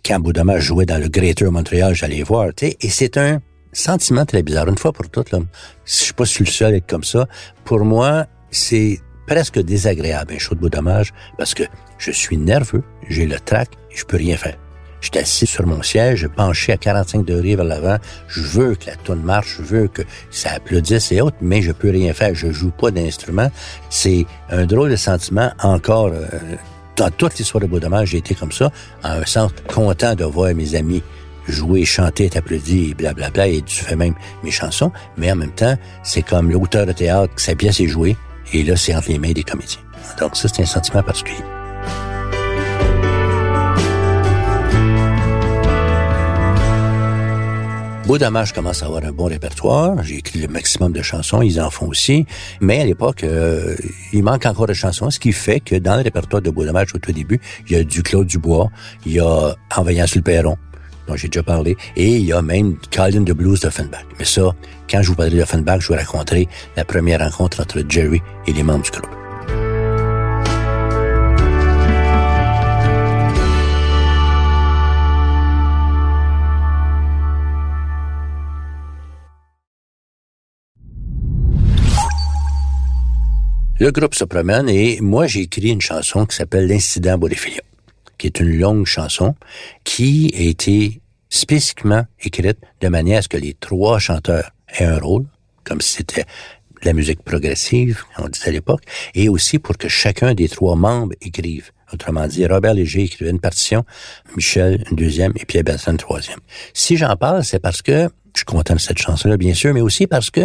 quand 0.05 0.21
Boudamage 0.21 0.63
jouait 0.63 0.87
dans 0.87 0.99
le 0.99 1.09
Greater 1.09 1.51
Montréal, 1.53 1.95
j'allais 1.95 2.23
voir, 2.23 2.49
tu 2.57 2.67
sais, 2.67 2.77
et 2.81 2.89
c'est 2.89 3.19
un 3.19 3.41
sentiment 3.73 4.25
très 4.25 4.43
bizarre. 4.43 4.69
Une 4.69 4.79
fois 4.79 4.93
pour 4.93 5.09
toutes, 5.11 5.33
là, 5.33 5.41
je 5.85 5.93
suis 5.93 6.15
pas 6.15 6.25
sur 6.25 6.45
le 6.45 6.51
seul 6.51 6.75
à 6.75 6.77
être 6.79 6.89
comme 6.89 7.05
ça. 7.05 7.29
Pour 7.65 7.85
moi, 7.85 8.27
c'est 8.51 9.01
presque 9.27 9.59
désagréable 9.59 10.35
un 10.35 10.39
show 10.39 10.55
de 10.55 10.69
dommage 10.69 11.13
parce 11.39 11.55
que 11.55 11.65
je 11.99 12.11
suis 12.11 12.37
nerveux, 12.37 12.83
j'ai 13.09 13.27
le 13.27 13.39
trac 13.39 13.71
je 13.97 14.05
peux 14.05 14.17
rien 14.17 14.37
faire. 14.37 14.57
Je 15.01 15.09
suis 15.09 15.19
assis 15.19 15.47
sur 15.47 15.67
mon 15.67 15.83
siège, 15.83 16.29
penché 16.29 16.73
à 16.73 16.77
45 16.77 17.25
degrés 17.25 17.57
vers 17.57 17.65
l'avant. 17.65 17.97
Je 18.29 18.41
veux 18.41 18.75
que 18.75 18.87
la 18.87 18.97
tonne 18.97 19.23
marche, 19.23 19.57
je 19.59 19.63
veux 19.63 19.89
que 19.89 20.03
ça 20.31 20.53
applaudisse 20.53 21.13
et 21.13 21.21
autres, 21.21 21.37
mais 21.41 21.63
je 21.63 21.73
peux 21.73 21.91
rien 21.91 22.13
faire. 22.13 22.35
Je 22.35 22.51
joue 22.51 22.71
pas 22.71 22.91
d'instrument. 22.91 23.51
C'est 23.91 24.27
un 24.51 24.67
drôle 24.67 24.91
de 24.91 24.97
sentiment 24.97 25.51
encore. 25.63 26.09
Euh, 26.09 26.27
dans 26.97 27.11
toute 27.11 27.39
l'histoire 27.39 27.61
de 27.61 27.67
Beau 27.67 27.79
Dommage, 27.79 28.09
j'ai 28.09 28.19
été 28.19 28.35
comme 28.35 28.53
ça, 28.53 28.73
en 29.05 29.11
un 29.11 29.27
sens 29.27 29.53
content 29.73 30.15
de 30.15 30.25
voir 30.25 30.55
mes 30.55 30.75
amis 30.75 31.03
jouer, 31.47 31.85
chanter, 31.85 32.31
t'applaudir, 32.31 32.97
blablabla, 32.97 33.49
et 33.49 33.63
tu 33.63 33.85
fais 33.85 33.97
même 33.97 34.15
mes 34.43 34.51
chansons, 34.51 34.91
mais 35.17 35.31
en 35.31 35.37
même 35.37 35.53
temps, 35.53 35.77
c'est 36.03 36.23
comme 36.23 36.51
l'auteur 36.51 36.87
de 36.87 36.93
théâtre, 36.93 37.33
sa 37.37 37.55
pièce 37.55 37.81
est 37.81 37.87
jouée, 37.87 38.17
et 38.53 38.63
là, 38.63 38.77
c'est 38.77 38.95
entre 38.95 39.09
les 39.09 39.19
mains 39.19 39.33
des 39.33 39.43
comédiens. 39.43 39.81
Donc 40.19 40.37
ça, 40.37 40.49
c'est 40.49 40.63
un 40.63 40.67
sentiment 40.67 41.03
particulier. 41.03 41.43
Beau 48.07 48.19
commence 48.55 48.85
à 48.85 48.87
avoir 48.87 49.05
un 49.05 49.11
bon 49.11 49.25
répertoire. 49.25 50.01
J'ai 50.05 50.19
écrit 50.19 50.39
le 50.39 50.47
maximum 50.47 50.93
de 50.93 51.03
chansons, 51.03 51.43
ils 51.43 51.61
en 51.61 51.71
font 51.71 51.89
aussi. 51.89 52.25
Mais 52.61 52.81
à 52.81 52.85
l'époque, 52.85 53.25
euh, 53.25 53.75
il 54.13 54.23
manque 54.23 54.47
encore 54.47 54.69
de 54.69 54.75
chansons, 54.75 55.11
ce 55.11 55.19
qui 55.19 55.33
fait 55.33 55.59
que 55.59 55.75
dans 55.75 55.97
le 55.97 56.03
répertoire 56.03 56.41
de 56.41 56.49
Beau 56.51 56.65
Dommage 56.65 56.95
au 56.95 56.99
tout 56.99 57.11
début, 57.11 57.41
il 57.67 57.77
y 57.77 57.81
a 57.81 57.83
du 57.83 58.05
Claude 58.05 58.29
Dubois, 58.29 58.71
il 59.07 59.15
y 59.15 59.19
a 59.19 59.57
Envoyant 59.77 60.07
sur 60.07 60.19
le 60.19 60.23
perron, 60.23 60.57
dont 61.07 61.17
j'ai 61.17 61.29
déjà 61.29 61.43
parlé, 61.43 61.77
et 61.97 62.17
il 62.17 62.25
y 62.25 62.33
a 62.33 62.43
même 62.43 62.77
Colin 62.95 63.23
de 63.23 63.33
Blues 63.33 63.61
d'Offenbach. 63.61 64.05
Mais 64.19 64.25
ça, 64.25 64.55
quand 64.91 65.03
je 65.03 65.09
vous 65.09 65.15
parlerai 65.15 65.39
d'Offenbach, 65.39 65.81
je 65.81 65.89
vous 65.89 65.95
raconterai 65.95 66.49
la 66.77 66.85
première 66.85 67.21
rencontre 67.21 67.61
entre 67.61 67.83
Jerry 67.89 68.21
et 68.47 68.53
les 68.53 68.63
membres 68.63 68.85
du 68.85 68.91
groupe. 68.91 69.17
Le 83.79 83.91
groupe 83.91 84.15
se 84.15 84.25
promène 84.25 84.71
et 84.71 85.01
moi 85.03 85.27
j'ai 85.27 85.43
écrit 85.43 85.69
une 85.69 85.83
chanson 85.83 86.25
qui 86.25 86.35
s'appelle 86.35 86.67
L'incident 86.67 87.19
Boréfilia, 87.19 87.61
qui 88.19 88.27
est 88.27 88.41
une 88.41 88.59
longue 88.59 88.87
chanson 88.87 89.35
qui 89.85 90.33
a 90.37 90.41
été 90.41 91.01
spécifiquement 91.29 92.05
écrite 92.21 92.59
de 92.81 92.89
manière 92.89 93.19
à 93.19 93.23
ce 93.23 93.29
que 93.29 93.37
les 93.37 93.55
trois 93.55 93.99
chanteurs 93.99 94.51
ait 94.79 94.85
un 94.85 94.99
rôle, 94.99 95.27
comme 95.65 95.81
si 95.81 95.93
c'était 95.93 96.25
la 96.83 96.93
musique 96.93 97.23
progressive, 97.23 98.05
on 98.19 98.29
disait 98.29 98.49
à 98.49 98.53
l'époque, 98.53 98.83
et 99.15 99.29
aussi 99.29 99.59
pour 99.59 99.77
que 99.77 99.89
chacun 99.89 100.35
des 100.35 100.49
trois 100.49 100.77
membres 100.77 101.15
écrive. 101.21 101.71
Autrement 101.93 102.27
dit, 102.27 102.47
Robert 102.47 102.75
Léger 102.75 103.05
écrivait 103.05 103.31
une 103.31 103.41
partition, 103.41 103.85
Michel 104.35 104.85
une 104.91 104.97
deuxième 104.97 105.33
et 105.37 105.45
Pierre 105.45 105.65
Bertrand 105.65 105.93
une 105.93 105.99
troisième. 105.99 106.41
Si 106.75 106.97
j'en 106.97 107.17
parle, 107.17 107.45
c'est 107.45 107.61
parce 107.61 107.83
que 107.83 108.09
je 108.35 108.41
suis 108.41 108.45
content 108.45 108.75
de 108.75 108.81
cette 108.81 108.99
chanson-là, 108.99 109.37
bien 109.37 109.55
sûr, 109.55 109.73
mais 109.73 109.81
aussi 109.81 110.07
parce 110.07 110.31
que 110.31 110.43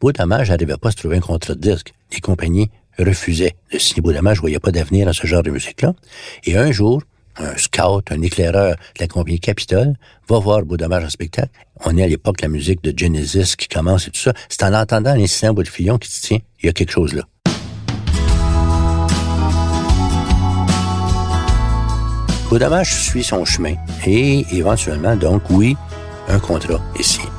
Beau 0.00 0.12
Dommage 0.12 0.50
n'arrivait 0.50 0.76
pas 0.76 0.88
à 0.88 0.90
se 0.92 0.96
trouver 0.96 1.16
un 1.16 1.20
contrat 1.20 1.54
de 1.54 1.60
disque. 1.60 1.94
Les 2.12 2.20
compagnies 2.20 2.70
refusaient 2.98 3.54
de 3.72 3.78
signer 3.78 4.00
Dommage, 4.00 4.36
je 4.36 4.40
voyais 4.40 4.58
pas 4.58 4.70
d'avenir 4.70 5.06
dans 5.06 5.12
ce 5.12 5.26
genre 5.26 5.42
de 5.42 5.50
musique-là. 5.50 5.94
Et 6.44 6.56
un 6.56 6.70
jour, 6.72 7.02
un 7.36 7.56
scout, 7.56 8.04
un 8.10 8.22
éclaireur 8.22 8.76
de 8.76 9.00
la 9.00 9.08
compagnie 9.08 9.40
Capitol, 9.40 9.94
va 10.28 10.38
voir 10.38 10.62
Beau 10.62 10.76
Dommage 10.76 11.04
en 11.04 11.10
spectacle. 11.10 11.50
On 11.84 11.96
est 11.96 12.02
à 12.02 12.06
l'époque 12.06 12.40
la 12.40 12.48
musique 12.48 12.82
de 12.82 12.96
Genesis 12.96 13.56
qui 13.56 13.68
commence 13.68 14.06
et 14.06 14.10
tout 14.10 14.20
ça. 14.20 14.32
C'est 14.48 14.62
en 14.62 14.74
entendant 14.74 15.14
l'incident 15.14 15.52
de 15.52 15.64
Fillon 15.64 15.98
qui 15.98 16.08
dit, 16.08 16.20
tiens, 16.20 16.38
il 16.62 16.66
y 16.66 16.68
a 16.68 16.72
quelque 16.72 16.92
chose 16.92 17.12
là. 17.14 17.24
Beau 22.48 22.58
Dommage 22.58 22.94
suit 22.94 23.24
son 23.24 23.44
chemin 23.44 23.74
et 24.06 24.44
éventuellement, 24.52 25.16
donc, 25.16 25.42
oui, 25.50 25.76
un 26.28 26.38
contrat 26.38 26.80
est 26.98 27.02
signé. 27.02 27.33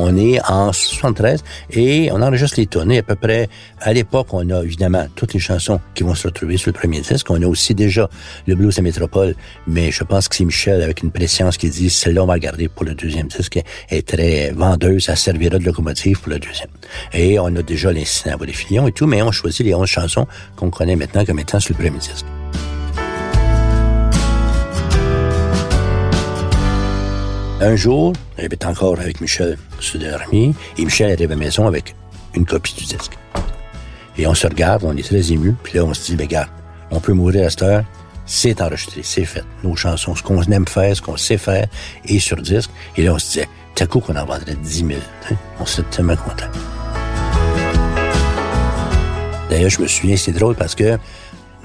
On 0.00 0.16
est 0.16 0.40
en 0.48 0.72
73 0.72 1.42
et 1.70 2.10
on 2.12 2.22
enregistre 2.22 2.60
les 2.60 2.66
tournées 2.66 2.98
à 2.98 3.02
peu 3.02 3.16
près. 3.16 3.48
À 3.80 3.92
l'époque, 3.92 4.28
on 4.32 4.48
a 4.50 4.62
évidemment 4.62 5.06
toutes 5.16 5.34
les 5.34 5.40
chansons 5.40 5.80
qui 5.94 6.04
vont 6.04 6.14
se 6.14 6.28
retrouver 6.28 6.56
sur 6.56 6.68
le 6.68 6.78
premier 6.78 7.00
disque. 7.00 7.28
On 7.30 7.42
a 7.42 7.46
aussi 7.46 7.74
déjà 7.74 8.08
le 8.46 8.54
blues 8.54 8.78
à 8.78 8.82
métropole, 8.82 9.34
mais 9.66 9.90
je 9.90 10.04
pense 10.04 10.28
que 10.28 10.36
c'est 10.36 10.44
Michel 10.44 10.82
avec 10.82 11.02
une 11.02 11.10
préscience 11.10 11.56
qui 11.56 11.68
dit 11.68 11.90
celle-là 11.90 12.22
on 12.22 12.26
va 12.26 12.38
garder 12.38 12.68
pour 12.68 12.84
le 12.84 12.94
deuxième 12.94 13.26
disque. 13.26 13.58
Est 13.90 14.06
très 14.06 14.52
vendeuse, 14.52 15.06
ça 15.06 15.16
servira 15.16 15.58
de 15.58 15.64
locomotive 15.64 16.20
pour 16.20 16.30
le 16.30 16.38
deuxième. 16.38 16.70
Et 17.12 17.40
on 17.40 17.46
a 17.56 17.62
déjà 17.62 17.92
l'incident 17.92 18.36
à 18.40 18.46
les 18.46 18.52
filions 18.52 18.86
et 18.86 18.92
tout, 18.92 19.06
mais 19.06 19.20
on 19.22 19.32
choisit 19.32 19.66
les 19.66 19.74
11 19.74 19.88
chansons 19.88 20.26
qu'on 20.54 20.70
connaît 20.70 20.96
maintenant 20.96 21.24
comme 21.24 21.40
étant 21.40 21.58
sur 21.58 21.74
le 21.76 21.82
premier 21.82 21.98
disque. 21.98 22.24
Un 27.60 27.74
jour, 27.74 28.12
j'étais 28.38 28.66
encore 28.66 29.00
avec 29.00 29.20
Michel 29.20 29.58
Soudermi, 29.80 30.54
et 30.76 30.84
Michel 30.84 31.10
arrive 31.10 31.32
à 31.32 31.34
la 31.34 31.36
maison 31.36 31.66
avec 31.66 31.96
une 32.34 32.46
copie 32.46 32.72
du 32.74 32.84
disque. 32.84 33.18
Et 34.16 34.28
on 34.28 34.34
se 34.34 34.46
regarde, 34.46 34.84
on 34.84 34.96
est 34.96 35.02
très 35.02 35.32
ému, 35.32 35.56
puis 35.64 35.76
là, 35.76 35.84
on 35.84 35.92
se 35.92 36.04
dit, 36.04 36.14
ben, 36.14 36.24
regarde, 36.28 36.50
on 36.92 37.00
peut 37.00 37.12
mourir 37.12 37.46
à 37.46 37.50
cette 37.50 37.62
heure, 37.62 37.84
c'est 38.26 38.62
enregistré, 38.62 39.00
c'est 39.02 39.24
fait. 39.24 39.42
Nos 39.64 39.74
chansons, 39.74 40.14
ce 40.14 40.22
qu'on 40.22 40.40
aime 40.42 40.68
faire, 40.68 40.94
ce 40.94 41.02
qu'on 41.02 41.16
sait 41.16 41.36
faire, 41.36 41.66
est 42.04 42.20
sur 42.20 42.36
disque. 42.36 42.70
Et 42.96 43.02
là, 43.02 43.14
on 43.14 43.18
se 43.18 43.26
disait, 43.26 43.48
t'as 43.74 43.86
coup 43.86 43.98
qu'on 43.98 44.14
en 44.14 44.24
vendrait 44.24 44.54
10 44.54 44.86
000. 44.86 45.00
On 45.58 45.66
s'est 45.66 45.82
tellement 45.90 46.14
content. 46.14 46.46
D'ailleurs, 49.50 49.70
je 49.70 49.80
me 49.80 49.88
souviens, 49.88 50.16
c'est 50.16 50.32
drôle 50.32 50.54
parce 50.54 50.76
que 50.76 50.96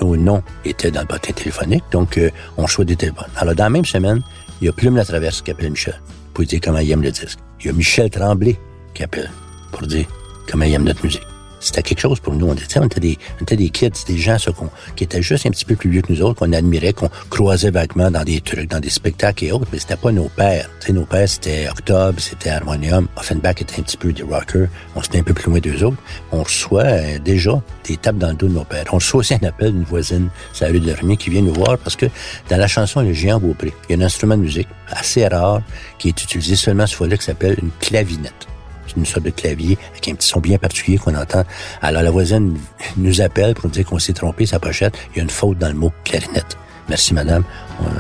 nos 0.01 0.17
noms 0.17 0.41
étaient 0.65 0.89
dans 0.89 1.01
le 1.01 1.07
bottin 1.07 1.33
téléphonique, 1.33 1.83
donc 1.91 2.17
euh, 2.17 2.31
on 2.57 2.65
choisit 2.65 2.89
des 2.89 2.95
téléphones. 2.95 3.29
Alors, 3.37 3.53
dans 3.53 3.65
la 3.65 3.69
même 3.69 3.85
semaine, 3.85 4.23
il 4.61 4.65
y 4.65 4.69
a 4.69 4.73
Plume 4.73 4.95
la 4.95 5.05
Traverse 5.05 5.41
qui 5.41 5.51
appelle 5.51 5.71
Michel 5.71 5.99
pour 6.33 6.45
dire 6.45 6.59
comment 6.63 6.79
il 6.79 6.91
aime 6.91 7.01
le 7.01 7.11
disque. 7.11 7.39
Il 7.59 7.67
y 7.67 7.69
a 7.69 7.73
Michel 7.73 8.09
Tremblay 8.09 8.57
qui 8.93 9.03
appelle 9.03 9.29
pour 9.71 9.87
dire 9.87 10.05
comment 10.49 10.65
il 10.65 10.73
aime 10.73 10.83
notre 10.83 11.03
musique. 11.03 11.32
C'était 11.63 11.81
quelque 11.81 12.01
chose 12.01 12.19
pour 12.19 12.35
nous. 12.35 12.47
On 12.47 12.53
était, 12.53 12.99
des, 12.99 13.17
on 13.39 13.43
était 13.43 13.55
des 13.55 13.69
kids, 13.69 13.91
des 14.05 14.17
gens 14.17 14.37
ça, 14.37 14.51
qui 14.97 15.05
étaient 15.05 15.21
juste 15.21 15.45
un 15.45 15.49
petit 15.49 15.63
peu 15.63 15.75
plus 15.75 15.89
vieux 15.89 16.01
que 16.01 16.11
nous 16.11 16.21
autres, 16.21 16.39
qu'on 16.39 16.51
admirait, 16.51 16.91
qu'on 16.91 17.09
croisait 17.29 17.71
vaguement 17.71 18.11
dans 18.11 18.23
des 18.23 18.41
trucs, 18.41 18.69
dans 18.69 18.81
des 18.81 18.89
spectacles 18.89 19.45
et 19.45 19.51
autres, 19.53 19.67
mais 19.71 19.79
c'était 19.79 19.95
pas 19.95 20.11
nos 20.11 20.27
pères. 20.27 20.69
sais, 20.81 20.91
nos 20.91 21.05
pères, 21.05 21.29
c'était 21.29 21.69
Octobre, 21.69 22.19
c'était 22.19 22.49
Harmonium. 22.49 23.07
Offenbach 23.15 23.61
était 23.61 23.79
un 23.79 23.83
petit 23.83 23.95
peu 23.95 24.11
des 24.11 24.23
rockers. 24.23 24.67
On 24.95 25.01
était 25.01 25.19
un 25.19 25.23
peu 25.23 25.33
plus 25.33 25.49
loin 25.49 25.59
d'eux 25.59 25.83
autres. 25.83 25.97
On 26.33 26.43
reçoit 26.43 26.83
euh, 26.83 27.19
déjà 27.19 27.61
des 27.85 27.95
tapes 27.95 28.17
dans 28.17 28.29
le 28.29 28.35
dos 28.35 28.47
de 28.47 28.53
nos 28.53 28.65
pères. 28.65 28.83
On 28.91 28.95
reçoit 28.95 29.21
aussi 29.21 29.33
un 29.33 29.47
appel 29.47 29.71
d'une 29.71 29.83
voisine, 29.83 30.29
sa 30.51 30.67
rue 30.67 30.81
de 30.81 30.93
qui 31.15 31.29
vient 31.29 31.41
nous 31.41 31.53
voir 31.53 31.77
parce 31.77 31.95
que 31.95 32.07
dans 32.49 32.57
la 32.57 32.67
chanson 32.67 33.01
Le 33.01 33.13
Géant 33.13 33.39
Beaupré, 33.39 33.73
il 33.89 33.95
y 33.97 33.99
a 33.99 34.03
un 34.03 34.05
instrument 34.05 34.35
de 34.35 34.41
musique 34.41 34.67
assez 34.87 35.25
rare 35.27 35.61
qui 35.97 36.09
est 36.09 36.23
utilisé 36.23 36.55
seulement 36.55 36.87
ce 36.87 36.95
fois-là 36.95 37.17
qui 37.17 37.23
s'appelle 37.23 37.57
une 37.61 37.71
clavinette 37.79 38.47
une 38.95 39.05
sorte 39.05 39.25
de 39.25 39.31
clavier 39.31 39.77
avec 39.91 40.07
un 40.07 40.15
petit 40.15 40.27
son 40.27 40.39
bien 40.39 40.57
particulier 40.57 40.97
qu'on 40.97 41.15
entend. 41.15 41.43
Alors 41.81 42.03
la 42.03 42.11
voisine 42.11 42.57
nous 42.97 43.21
appelle 43.21 43.53
pour 43.53 43.65
nous 43.65 43.71
dire 43.71 43.85
qu'on 43.85 43.99
s'est 43.99 44.13
trompé 44.13 44.45
sa 44.45 44.59
pochette. 44.59 44.97
Il 45.11 45.17
y 45.17 45.19
a 45.19 45.23
une 45.23 45.29
faute 45.29 45.57
dans 45.57 45.69
le 45.69 45.75
mot 45.75 45.91
clarinette. 46.03 46.57
Merci 46.89 47.13
madame. 47.13 47.43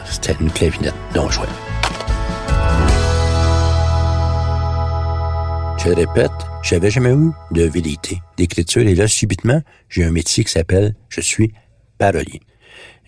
C'était 0.09 0.35
une 0.39 0.51
clavinette. 0.51 0.93
Jouait. 1.13 1.47
Je 5.83 5.89
le 5.89 5.95
répète, 5.95 6.31
j'avais 6.61 6.89
jamais 6.89 7.11
eu 7.11 7.31
de 7.51 7.63
vérité 7.63 8.21
d'écriture 8.37 8.83
et 8.83 8.95
là, 8.95 9.07
subitement, 9.07 9.61
j'ai 9.89 10.05
un 10.05 10.11
métier 10.11 10.45
qui 10.45 10.51
s'appelle 10.51 10.95
je 11.09 11.19
suis 11.19 11.53
parolier. 11.97 12.39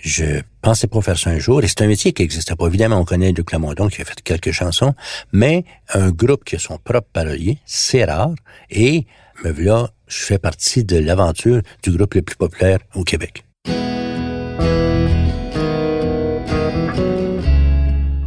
Je 0.06 0.42
pensais 0.62 0.86
pas 0.86 1.02
faire 1.02 1.18
ça 1.18 1.32
un 1.32 1.40
jour, 1.40 1.64
et 1.64 1.68
c'est 1.68 1.82
un 1.82 1.88
métier 1.88 2.14
qui 2.14 2.22
n'existait 2.22 2.56
pas. 2.56 2.68
Évidemment, 2.68 3.00
on 3.00 3.06
connaît 3.06 3.32
Luc 3.32 3.52
Lamondon 3.52 3.88
qui 3.88 4.04
a 4.04 4.06
fait 4.06 4.22
quelques 4.22 4.52
chansons, 4.52 4.94
mais 5.34 5.66
un 5.96 6.12
groupe 6.12 6.44
qui 6.44 6.58
a 6.58 6.60
son 6.60 6.78
propre 6.78 7.08
parolier, 7.12 7.58
c'est 7.66 8.06
rare, 8.06 8.36
et 8.70 9.08
me 9.44 9.52
voilà, 9.52 9.90
je 10.08 10.18
fais 10.18 10.38
partie 10.38 10.84
de 10.84 11.00
l'aventure 11.00 11.64
du 11.82 11.90
groupe 11.90 12.14
le 12.14 12.22
plus 12.22 12.36
populaire 12.36 12.78
au 12.94 13.04
Québec. 13.04 13.46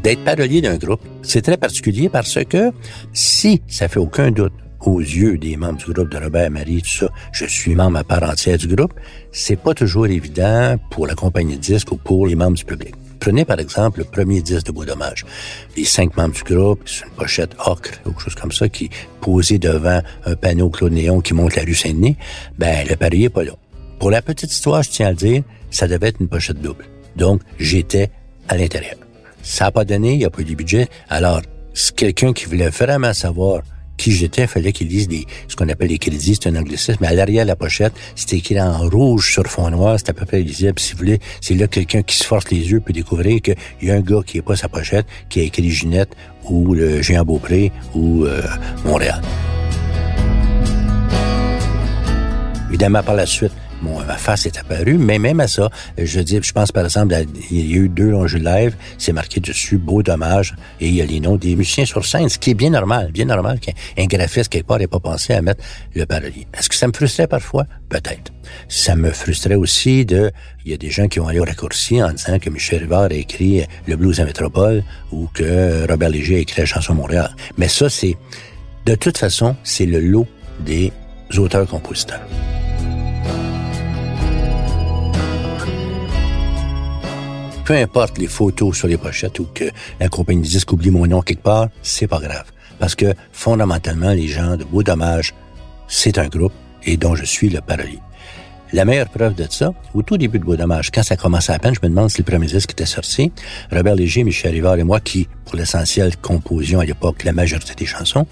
D'être 0.03 0.25
parolier 0.25 0.61
d'un 0.61 0.79
groupe, 0.79 1.03
c'est 1.23 1.43
très 1.43 1.59
particulier 1.59 2.09
parce 2.09 2.45
que 2.45 2.73
si 3.13 3.63
ça 3.69 3.87
fait 3.87 4.01
aucun 4.01 4.33
doute 4.33 4.53
aux 4.81 5.01
yeux 5.01 5.39
des 5.39 5.57
membres 5.57 5.79
du 5.79 5.93
groupe 5.93 6.11
de 6.11 6.19
Robert 6.19 6.51
Marie, 6.51 6.83
tout 6.83 6.89
ça, 6.89 7.09
je 7.33 7.45
suis 7.47 7.75
membre 7.75 7.99
à 7.99 8.05
part 8.05 8.23
entière 8.23 8.59
du 8.59 8.69
groupe, 8.69 8.95
c'est 9.33 9.57
pas 9.57 9.75
toujours 9.75 10.07
évident 10.07 10.77
pour 10.91 11.07
la 11.07 11.15
compagnie 11.15 11.57
de 11.57 11.61
disques 11.61 11.93
ou 11.93 11.97
pour 11.97 12.27
les 12.27 12.35
membres 12.35 12.57
du 12.57 12.65
public. 12.65 12.95
Prenez 13.21 13.45
par 13.45 13.59
exemple 13.59 13.99
le 13.99 14.05
premier 14.05 14.43
disque 14.43 14.67
de 14.67 14.73
Beau 14.73 14.85
Dommage. 14.85 15.27
Les 15.77 15.85
cinq 15.85 16.17
membres 16.17 16.35
du 16.35 16.43
groupe, 16.43 16.83
c'est 16.87 17.05
une 17.05 17.11
pochette 17.13 17.51
ocre 17.67 18.03
quelque 18.03 18.21
chose 18.21 18.35
comme 18.35 18.53
ça, 18.53 18.69
qui 18.69 18.91
posée 19.21 19.59
devant 19.59 20.01
un 20.25 20.37
panneau 20.37 20.71
Claude 20.71 20.93
Néon 20.93 21.21
qui 21.21 21.35
monte 21.35 21.57
la 21.57 21.63
rue 21.63 21.75
Saint-Denis. 21.75 22.17
Ben, 22.59 22.87
le 22.89 22.97
pari 22.97 23.25
est 23.25 23.29
pas 23.29 23.45
là. 23.45 23.53
Pour 23.99 24.11
la 24.11 24.23
petite 24.23 24.53
histoire, 24.53 24.83
je 24.83 24.91
tiens 24.91 25.09
à 25.09 25.11
le 25.11 25.17
dire, 25.17 25.43
ça 25.71 25.89
devait 25.89 26.09
être 26.09 26.21
une 26.21 26.29
pochette 26.29 26.61
double. 26.61 26.85
Donc, 27.17 27.43
j'étais 27.59 28.11
à 28.49 28.57
l'intérieur. 28.57 28.97
Ça 29.43 29.65
n'a 29.65 29.71
pas 29.73 29.85
donné, 29.85 30.13
il 30.13 30.19
n'y 30.19 30.25
a 30.25 30.31
pas 30.31 30.43
eu 30.43 30.45
de 30.45 30.55
budget. 30.55 30.89
Alors, 31.09 31.43
c'est 31.75 31.95
quelqu'un 31.95 32.33
qui 32.33 32.47
voulait 32.47 32.71
vraiment 32.71 33.13
savoir 33.13 33.63
qui 33.99 34.13
j'étais, 34.13 34.47
fallait 34.47 34.73
qu'il 34.73 34.89
lise 34.89 35.09
des, 35.09 35.27
ce 35.49 35.57
qu'on 35.57 35.69
appelle 35.69 35.89
les 35.89 35.99
crédits, 35.99 36.39
c'est 36.41 36.49
un 36.49 36.57
anglicisme, 36.57 36.97
mais 37.03 37.09
à 37.09 37.13
l'arrière 37.13 37.45
de 37.45 37.49
la 37.49 37.57
pochette, 37.57 37.93
c'était 38.15 38.39
écrit 38.39 38.61
en 38.61 38.89
rouge 38.89 39.33
sur 39.33 39.47
fond 39.47 39.69
noir, 39.71 39.99
c'était 39.99 40.13
à 40.13 40.15
peu 40.15 40.25
près 40.25 40.41
lisible. 40.41 40.79
Si 40.79 40.93
vous 40.93 40.99
voulez, 40.99 41.19
c'est 41.41 41.55
là 41.55 41.67
quelqu'un 41.67 42.03
qui 42.03 42.17
se 42.17 42.25
force 42.25 42.51
les 42.51 42.71
yeux 42.71 42.81
peut 42.81 42.93
découvrir 42.93 43.43
qu'il 43.43 43.57
y 43.83 43.91
a 43.91 43.95
un 43.95 44.01
gars 44.01 44.21
qui 44.25 44.39
n'est 44.39 44.43
pas 44.43 44.57
sa 44.57 44.69
pochette, 44.69 45.07
qui 45.29 45.41
a 45.41 45.43
écrit 45.43 45.71
Ginette 45.71 46.15
ou 46.45 46.75
le 46.75 47.03
Géant 47.03 47.25
Beaupré 47.25 47.73
ou 47.95 48.25
euh, 48.25 48.43
Montréal. 48.85 49.21
Évidemment, 52.69 53.03
par 53.03 53.15
la 53.15 53.27
suite, 53.27 53.53
mon, 53.83 54.01
ma 54.05 54.17
face 54.17 54.47
est 54.47 54.59
apparue, 54.59 54.99
mais 54.99 55.19
même 55.19 55.41
à 55.41 55.49
ça, 55.49 55.71
je 55.97 56.21
dis, 56.21 56.39
je 56.43 56.53
pense 56.53 56.73
par 56.73 56.85
exemple, 56.85 57.15
il 57.51 57.71
y 57.71 57.75
a 57.75 57.77
eu 57.77 57.89
deux 57.89 58.11
longs 58.11 58.27
jeux 58.27 58.39
live, 58.39 58.75
c'est 58.99 59.13
marqué 59.13 59.41
dessus, 59.41 59.79
beau 59.79 60.03
dommage, 60.03 60.55
et 60.81 60.89
il 60.89 60.95
y 60.95 61.03
a 61.03 61.07
les 61.07 61.21
noms 61.21 61.37
des 61.37 61.55
musiciens 61.57 61.85
sur 61.85 62.05
scène, 62.05 62.29
ce 62.29 62.39
qui 62.39 62.51
est 62.51 62.55
bien 62.55 62.71
normal, 62.71 63.11
bien 63.13 63.25
normal 63.25 63.61
qu'un 63.61 64.07
graphiste 64.07 64.51
quelque 64.51 64.67
part 64.67 64.79
n'ait 64.79 64.87
pas 64.87 65.01
pensé 65.01 65.33
à 65.35 65.43
mettre 65.43 65.63
le 65.95 66.07
parolier. 66.07 66.47
Est-ce 66.57 66.69
que 66.69 66.75
ça 66.75 66.87
me 66.87 66.93
frustrait 66.93 67.27
parfois? 67.27 67.67
Peut-être. 67.89 68.33
Ça 68.69 68.97
me 68.97 69.11
frustrait 69.11 69.55
aussi 69.55 70.05
de, 70.05 70.31
il 70.65 70.71
y 70.71 70.75
a 70.75 70.77
des 70.77 70.91
gens 70.91 71.09
qui 71.09 71.21
ont 71.21 71.29
allé 71.29 71.41
au 71.41 71.45
raccourci 71.45 72.03
en 72.03 72.13
disant 72.13 72.39
que 72.39 72.51
Michel 72.51 72.81
Rivard 72.81 73.05
a 73.11 73.15
écrit 73.15 73.65
le 73.87 73.97
blues 73.97 74.21
à 74.21 74.25
métropole 74.25 74.83
ou 75.13 75.29
que 75.33 75.87
Robert 75.89 76.11
Léger 76.11 76.37
a 76.37 76.39
écrit 76.39 76.61
la 76.61 76.67
chanson 76.67 76.95
Montréal. 76.95 77.31
Mais 77.57 77.69
ça, 77.69 77.89
c'est, 77.89 78.17
de 78.87 78.95
toute 78.95 79.19
façon, 79.19 79.57
c'est 79.65 79.87
le 79.87 80.01
lot 80.01 80.27
des 80.61 80.93
auteurs-compositeurs. 81.37 82.21
Peu 87.69 87.77
importe 87.77 88.17
les 88.17 88.29
photos 88.29 88.79
sur 88.79 88.89
les 88.89 88.97
pochettes 88.97 89.39
ou 89.41 89.47
que 89.53 89.65
la 90.01 90.09
compagnie 90.09 90.41
de 90.41 90.47
disques 90.47 90.73
oublie 90.73 90.91
mon 90.91 91.07
nom 91.07 91.21
quelque 91.21 91.43
part, 91.43 91.69
c'est 91.83 92.07
pas 92.07 92.19
grave. 92.19 92.47
Parce 92.79 92.95
que 92.95 93.13
fondamentalement, 93.31 94.13
les 94.13 94.27
gens 94.27 94.57
de 94.57 94.65
Beau 94.65 94.83
Dommage, 94.83 95.35
c'est 95.87 96.17
un 96.17 96.29
groupe 96.29 96.55
et 96.85 96.97
dont 96.97 97.15
je 97.15 97.27
suis 97.27 97.51
le 97.51 97.61
parolier. 97.61 97.99
La 98.73 98.87
meilleure 98.87 99.11
preuve 99.11 99.35
de 99.35 99.45
ça, 99.51 99.75
au 99.93 100.01
tout 100.01 100.17
début 100.17 100.39
de 100.39 100.45
Beau 100.45 100.57
Dommage, 100.57 100.91
quand 100.91 101.03
ça 101.03 101.17
commençait 101.17 101.53
à 101.53 101.59
peine, 101.59 101.75
je 101.75 101.81
me 101.83 101.91
demande 101.91 102.09
si 102.09 102.17
le 102.17 102.25
premier 102.25 102.47
disque 102.47 102.71
était 102.71 102.87
sorti. 102.87 103.33
Robert 103.71 103.97
Léger, 103.97 104.25
Michel 104.25 104.53
Rivard 104.53 104.79
et 104.79 104.85
moi, 104.85 105.01
qui, 105.01 105.29
pour 105.45 105.57
l'essentiel, 105.57 106.17
composions 106.17 106.81
à 106.81 106.87
l'époque 106.87 107.23
la 107.25 107.35
majorité 107.35 107.75
des 107.75 107.85
chansons, 107.85 108.27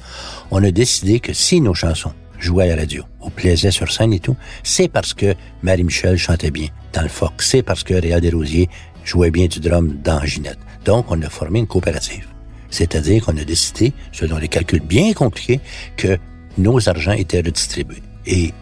on 0.50 0.64
a 0.64 0.70
décidé 0.70 1.20
que 1.20 1.34
si 1.34 1.60
nos 1.60 1.74
chansons 1.74 2.14
jouaient 2.38 2.70
à 2.70 2.76
la 2.76 2.82
radio, 2.82 3.02
ou 3.20 3.28
plaisaient 3.28 3.70
sur 3.70 3.92
scène 3.92 4.14
et 4.14 4.20
tout, 4.20 4.36
c'est 4.62 4.88
parce 4.88 5.12
que 5.12 5.34
Marie-Michel 5.62 6.16
chantait 6.16 6.50
bien 6.50 6.68
dans 6.94 7.02
le 7.02 7.08
Fox, 7.08 7.50
c'est 7.50 7.62
parce 7.62 7.82
que 7.82 7.92
Réal 7.92 8.22
Desrosiers 8.22 8.70
jouait 9.06 9.30
bien 9.30 9.46
du 9.46 9.60
drum 9.60 9.96
dans 10.04 10.20
Ginette. 10.24 10.58
Donc, 10.84 11.06
on 11.08 11.22
a 11.22 11.30
formé 11.30 11.60
une 11.60 11.66
coopérative. 11.66 12.26
C'est-à-dire 12.70 13.24
qu'on 13.24 13.36
a 13.38 13.44
décidé, 13.44 13.94
selon 14.12 14.36
les 14.36 14.48
calculs 14.48 14.80
bien 14.80 15.14
compliqués, 15.14 15.60
que 15.96 16.18
nos 16.58 16.88
argents 16.88 17.12
étaient 17.12 17.38
redistribués. 17.38 18.02
Et 18.26 18.52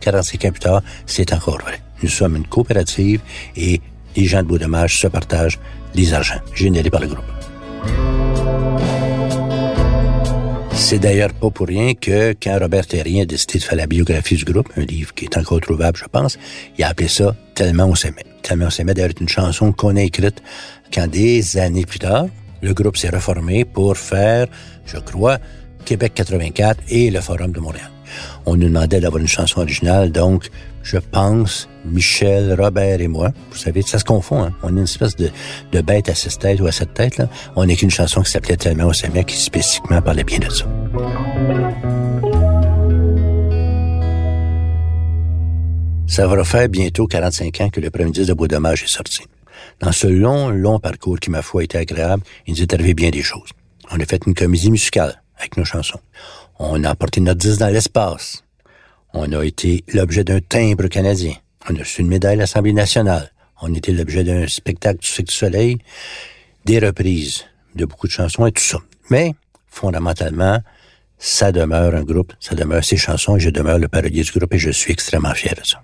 45 0.00 0.44
ans 0.44 0.50
plus 0.50 0.60
tard, 0.60 0.82
c'est 1.06 1.32
encore 1.32 1.58
vrai. 1.60 1.80
Nous 2.02 2.08
sommes 2.08 2.36
une 2.36 2.46
coopérative 2.46 3.20
et 3.56 3.80
les 4.14 4.26
gens 4.26 4.42
de 4.42 4.48
Beau-Dommage 4.48 4.98
se 5.00 5.06
partagent 5.06 5.58
les 5.94 6.12
argents 6.12 6.40
générés 6.54 6.90
par 6.90 7.00
le 7.00 7.08
groupe. 7.08 7.24
C'est 10.74 10.98
d'ailleurs 10.98 11.32
pas 11.32 11.50
pour 11.50 11.66
rien 11.66 11.94
que 11.94 12.34
quand 12.42 12.58
Robert 12.60 12.86
Terrien 12.86 13.22
a 13.22 13.26
décidé 13.26 13.58
de 13.58 13.64
faire 13.64 13.76
la 13.76 13.86
biographie 13.86 14.36
du 14.36 14.44
groupe, 14.44 14.68
un 14.76 14.82
livre 14.82 15.14
qui 15.14 15.24
est 15.24 15.36
encore 15.38 15.60
trouvable, 15.60 15.96
je 15.96 16.04
pense, 16.04 16.38
il 16.76 16.84
a 16.84 16.88
appelé 16.88 17.08
ça 17.08 17.34
Tellement 17.54 17.86
on 17.86 17.94
s'aimait. 17.94 18.33
On 18.50 18.70
s'aimait 18.70 18.94
d'ailleurs 18.94 19.12
une 19.20 19.28
chanson 19.28 19.72
qu'on 19.72 19.96
a 19.96 20.02
écrite 20.02 20.42
quand 20.92 21.08
des 21.08 21.56
années 21.56 21.86
plus 21.86 21.98
tard, 21.98 22.26
le 22.62 22.72
groupe 22.74 22.96
s'est 22.96 23.08
reformé 23.08 23.64
pour 23.64 23.96
faire, 23.96 24.46
je 24.86 24.98
crois, 24.98 25.38
Québec 25.84 26.12
84 26.14 26.80
et 26.88 27.10
le 27.10 27.20
Forum 27.20 27.52
de 27.52 27.60
Montréal. 27.60 27.90
On 28.46 28.56
nous 28.56 28.68
demandait 28.68 29.00
d'avoir 29.00 29.20
une 29.20 29.28
chanson 29.28 29.60
originale, 29.60 30.12
donc 30.12 30.50
je 30.82 30.98
pense, 30.98 31.68
Michel, 31.84 32.54
Robert 32.58 33.00
et 33.00 33.08
moi, 33.08 33.30
vous 33.50 33.56
savez, 33.56 33.82
ça 33.82 33.98
se 33.98 34.04
confond, 34.04 34.44
hein? 34.44 34.52
on 34.62 34.68
est 34.68 34.78
une 34.78 34.84
espèce 34.84 35.16
de, 35.16 35.30
bête 35.80 36.08
à 36.08 36.14
six 36.14 36.38
têtes 36.38 36.60
ou 36.60 36.66
à 36.66 36.72
sept 36.72 36.94
têtes, 36.94 37.16
là. 37.16 37.28
on 37.56 37.64
n'est 37.64 37.76
qu'une 37.76 37.90
chanson 37.90 38.22
qui 38.22 38.30
s'appelait 38.30 38.56
Tellement 38.56 38.86
au 38.86 38.92
s'aimait, 38.92 39.24
qui 39.24 39.36
spécifiquement 39.36 40.00
parlait 40.00 40.24
bien 40.24 40.38
de 40.38 40.50
ça. 40.50 40.66
Ça 46.06 46.26
va 46.26 46.44
faire 46.44 46.68
bientôt 46.68 47.06
45 47.06 47.60
ans 47.60 47.70
que 47.70 47.80
le 47.80 47.90
premier 47.90 48.10
disque 48.10 48.28
de 48.28 48.34
Beau 48.34 48.46
Dommage 48.46 48.84
est 48.84 48.88
sorti. 48.88 49.22
Dans 49.80 49.90
ce 49.90 50.06
long, 50.06 50.50
long 50.50 50.78
parcours 50.78 51.18
qui, 51.18 51.30
ma 51.30 51.42
foi, 51.42 51.62
a 51.62 51.64
été 51.64 51.78
agréable, 51.78 52.22
il 52.46 52.54
nous 52.54 52.62
est 52.62 52.72
arrivé 52.72 52.94
bien 52.94 53.10
des 53.10 53.22
choses. 53.22 53.48
On 53.90 53.98
a 53.98 54.04
fait 54.04 54.24
une 54.26 54.34
comédie 54.34 54.70
musicale 54.70 55.22
avec 55.38 55.56
nos 55.56 55.64
chansons. 55.64 56.00
On 56.58 56.84
a 56.84 56.90
apporté 56.90 57.20
notre 57.20 57.40
disque 57.40 57.58
dans 57.58 57.72
l'espace. 57.72 58.44
On 59.12 59.32
a 59.32 59.44
été 59.44 59.82
l'objet 59.92 60.24
d'un 60.24 60.40
timbre 60.40 60.86
canadien. 60.88 61.34
On 61.68 61.74
a 61.74 61.80
reçu 61.80 62.02
une 62.02 62.08
médaille 62.08 62.34
à 62.34 62.40
l'Assemblée 62.40 62.72
nationale. 62.72 63.32
On 63.60 63.72
a 63.72 63.76
été 63.76 63.92
l'objet 63.92 64.24
d'un 64.24 64.46
spectacle 64.46 65.00
du 65.00 65.08
Cirque 65.08 65.28
du 65.28 65.34
Soleil, 65.34 65.78
des 66.64 66.78
reprises 66.78 67.44
de 67.74 67.86
beaucoup 67.86 68.06
de 68.06 68.12
chansons 68.12 68.46
et 68.46 68.52
tout 68.52 68.62
ça. 68.62 68.78
Mais, 69.10 69.34
fondamentalement, 69.68 70.60
ça 71.18 71.50
demeure 71.50 71.94
un 71.94 72.04
groupe, 72.04 72.34
ça 72.40 72.54
demeure 72.54 72.84
ses 72.84 72.98
chansons 72.98 73.36
et 73.36 73.40
je 73.40 73.50
demeure 73.50 73.78
le 73.78 73.88
parolier 73.88 74.22
du 74.22 74.30
groupe 74.30 74.52
et 74.52 74.58
je 74.58 74.70
suis 74.70 74.92
extrêmement 74.92 75.34
fier 75.34 75.54
de 75.54 75.64
ça. 75.66 75.82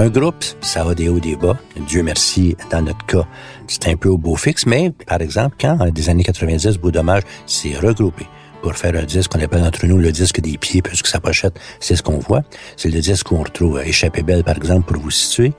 Un 0.00 0.08
groupe, 0.08 0.42
ça 0.62 0.88
a 0.88 0.94
des 0.94 1.10
hauts, 1.10 1.20
des 1.20 1.36
bas. 1.36 1.58
Dieu 1.86 2.02
merci, 2.02 2.56
dans 2.70 2.80
notre 2.80 3.04
cas, 3.04 3.26
c'est 3.66 3.86
un 3.86 3.96
peu 3.96 4.08
au 4.08 4.16
beau 4.16 4.34
fixe, 4.34 4.64
mais 4.64 4.92
par 5.06 5.20
exemple, 5.20 5.56
quand, 5.60 5.78
en 5.78 5.90
des 5.90 6.08
années 6.08 6.24
90, 6.24 6.78
Beau 6.78 6.90
Dommage 6.90 7.24
s'est 7.44 7.76
regroupé 7.76 8.26
pour 8.62 8.74
faire 8.74 8.96
un 8.96 9.02
disque 9.02 9.30
qu'on 9.30 9.42
appelle 9.42 9.62
entre 9.62 9.84
nous 9.84 9.98
le 9.98 10.10
disque 10.10 10.40
des 10.40 10.56
pieds, 10.56 10.80
puisque 10.80 11.06
sa 11.06 11.20
pochette, 11.20 11.60
c'est 11.80 11.96
ce 11.96 12.02
qu'on 12.02 12.18
voit. 12.18 12.40
C'est 12.78 12.88
le 12.88 12.98
disque 12.98 13.26
qu'on 13.26 13.42
retrouve 13.42 13.76
à 13.76 14.22
Belle, 14.22 14.42
par 14.42 14.56
exemple, 14.56 14.90
pour 14.90 15.02
vous 15.02 15.10
situer. 15.10 15.52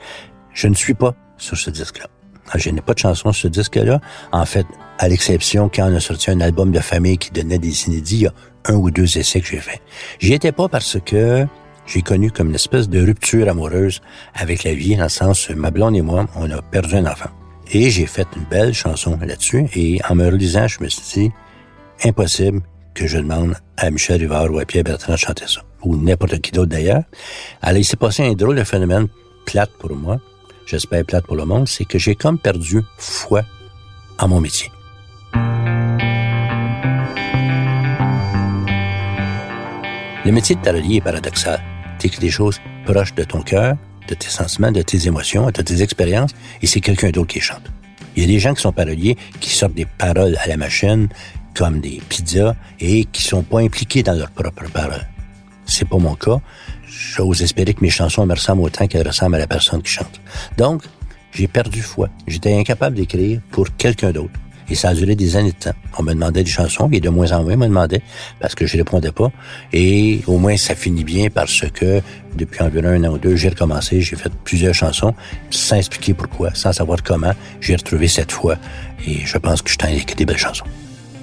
Je 0.56 0.68
ne 0.68 0.74
suis 0.74 0.96
pas 0.96 1.14
sur 1.38 1.56
ce 1.56 1.70
disque-là. 1.70 2.08
Je 2.56 2.72
n'ai 2.72 2.82
pas 2.82 2.96
de 2.96 3.00
chanson 3.00 3.32
sur 3.32 3.44
ce 3.44 3.48
disque-là. 3.48 4.02
En 4.32 4.46
fait, 4.46 4.66
à 4.98 5.08
l'exception 5.08 5.70
quand 5.70 5.88
on 5.88 5.96
a 5.96 6.00
sorti 6.00 6.32
un 6.32 6.42
album 6.42 6.72
de 6.72 6.80
famille 6.80 7.20
qui 7.20 7.30
donnait 7.30 7.60
des 7.60 7.86
inédits, 7.86 8.16
il 8.16 8.22
y 8.24 8.28
a 8.28 8.34
un 8.66 8.74
ou 8.74 8.90
deux 8.90 9.20
essais 9.20 9.40
que 9.40 9.48
j'ai 9.48 9.60
fait. 9.60 9.82
J'y 10.20 10.34
étais 10.34 10.52
pas 10.52 10.68
parce 10.68 10.98
que 11.06 11.46
j'ai 11.86 12.02
connu 12.02 12.32
comme 12.32 12.50
une 12.50 12.56
espèce 12.56 12.90
de 12.90 13.04
rupture 13.04 13.50
amoureuse 13.50 14.02
avec 14.34 14.64
la 14.64 14.74
vie, 14.74 14.96
dans 14.96 15.04
le 15.04 15.10
sens, 15.10 15.50
ma 15.50 15.72
blonde 15.72 15.96
et 15.96 16.02
moi, 16.02 16.28
on 16.36 16.50
a 16.50 16.62
perdu 16.62 16.96
un 16.96 17.06
enfant. 17.06 17.30
Et 17.72 17.90
j'ai 17.90 18.06
fait 18.06 18.28
une 18.36 18.44
belle 18.44 18.74
chanson 18.74 19.18
là-dessus, 19.22 19.66
et 19.76 20.00
en 20.08 20.16
me 20.16 20.26
relisant, 20.26 20.68
je 20.68 20.84
me 20.84 20.90
suis 20.90 21.22
dit, 21.22 21.32
impossible 22.04 22.62
que 22.94 23.08
je 23.08 23.18
demande 23.18 23.56
à 23.78 23.90
Michel 23.90 24.22
Rivard 24.22 24.52
ou 24.52 24.60
à 24.60 24.66
Pierre 24.66 24.84
Bertrand 24.84 25.14
de 25.14 25.18
chanter 25.18 25.48
ça, 25.48 25.62
ou 25.84 25.96
n'importe 25.96 26.40
qui 26.40 26.52
d'autre 26.52 26.70
d'ailleurs. 26.70 27.04
Alors, 27.62 27.80
il 27.80 27.86
s'est 27.86 27.98
passé 27.98 28.24
un 28.24 28.34
drôle 28.34 28.58
de 28.58 28.64
phénomène 28.64 29.08
plate 29.46 29.72
pour 29.80 29.96
moi, 29.96 30.20
j'espère 30.66 31.06
plate 31.06 31.26
pour 31.26 31.36
le 31.36 31.46
monde, 31.46 31.68
c'est 31.68 31.86
que 31.86 31.98
j'ai 31.98 32.16
comme 32.16 32.38
perdu 32.38 32.82
foi 32.98 33.42
en 34.20 34.28
mon 34.28 34.42
métier. 34.42 34.70
Le 40.24 40.32
métier 40.32 40.56
de 40.56 40.62
parolier 40.62 40.98
est 40.98 41.02
paradoxal. 41.02 41.71
T'écris 42.02 42.20
des 42.20 42.32
choses 42.32 42.60
proches 42.84 43.14
de 43.14 43.24
ton 43.24 43.44
cœur, 43.44 43.76
de 44.08 44.16
tes 44.16 44.28
sentiments, 44.28 44.72
de 44.72 44.82
tes 44.82 45.06
émotions, 45.06 45.52
de 45.52 45.62
tes 45.62 45.84
expériences, 45.84 46.32
et 46.64 46.66
c'est 46.66 46.82
quelqu'un 46.82 47.12
d'autre 47.12 47.28
qui 47.28 47.40
chante. 47.40 47.62
Il 48.16 48.24
y 48.24 48.26
a 48.26 48.28
des 48.28 48.40
gens 48.40 48.56
qui 48.56 48.62
sont 48.64 48.72
paroliers, 48.72 49.18
qui 49.40 49.52
sortent 49.52 49.76
des 49.76 49.86
paroles 49.86 50.36
à 50.44 50.48
la 50.48 50.58
machine, 50.58 51.10
comme 51.54 51.80
des 51.80 52.02
pizzas, 52.10 52.56
et 52.80 53.06
qui 53.06 53.22
sont 53.22 53.44
pas 53.44 53.60
impliqués 53.60 54.02
dans 54.02 54.14
leurs 54.14 54.32
propres 54.32 54.68
paroles. 54.72 55.08
C'est 55.66 55.88
pas 55.88 56.00
mon 56.00 56.16
cas. 56.16 56.38
J'ose 56.88 57.44
espérer 57.44 57.76
que 57.76 57.82
mes 57.82 57.92
chansons 57.92 58.26
me 58.26 58.34
ressemblent 58.34 58.64
autant 58.64 58.88
qu'elles 58.88 59.08
ressemblent 59.08 59.36
à 59.36 59.40
la 59.40 59.46
personne 59.46 59.84
qui 59.84 59.92
chante. 59.92 60.20
Donc, 60.58 60.82
j'ai 61.32 61.48
perdu 61.48 61.84
foi. 61.84 62.10
J'étais 62.26 62.58
incapable 62.58 62.96
d'écrire 62.96 63.42
pour 63.52 63.68
quelqu'un 63.78 64.12
d'autre. 64.12 64.34
Et 64.70 64.76
ça 64.76 64.90
a 64.90 64.94
duré 64.94 65.16
des 65.16 65.36
années 65.36 65.52
de 65.52 65.58
temps. 65.58 65.74
On 65.98 66.04
me 66.04 66.14
demandait 66.14 66.44
des 66.44 66.50
chansons, 66.50 66.90
et 66.92 67.00
de 67.00 67.10
moins 67.10 67.32
en 67.32 67.44
moins 67.44 67.56
me 67.56 67.68
demandait, 67.68 68.02
parce 68.40 68.56
que 68.56 68.66
je 68.66 68.78
répondais 68.78 69.12
pas. 69.12 69.32
Et 69.74 70.22
au 70.28 70.38
moins, 70.38 70.58
ça 70.58 70.76
finit 70.76 71.04
bien 71.04 71.30
parce 71.30 71.66
que 71.74 72.02
depuis 72.36 72.62
environ 72.62 72.90
un 72.90 73.04
an 73.04 73.14
ou 73.14 73.18
deux, 73.18 73.36
j'ai 73.36 73.50
recommencé, 73.50 74.02
j'ai 74.02 74.16
fait 74.16 74.32
plusieurs 74.44 74.74
chansons, 74.74 75.14
sans 75.50 75.76
expliquer 75.76 76.14
pourquoi, 76.14 76.54
sans 76.54 76.74
savoir 76.74 77.04
comment, 77.04 77.34
j'ai 77.60 77.76
retrouvé 77.76 78.08
cette 78.08 78.32
foi. 78.32 78.56
Et 79.06 79.26
je 79.26 79.38
pense 79.38 79.62
que 79.62 79.70
je 79.72 79.78
t'ai 79.78 79.96
écrit 79.98 80.16
des 80.16 80.26
belles 80.26 80.38
chansons. 80.38 80.66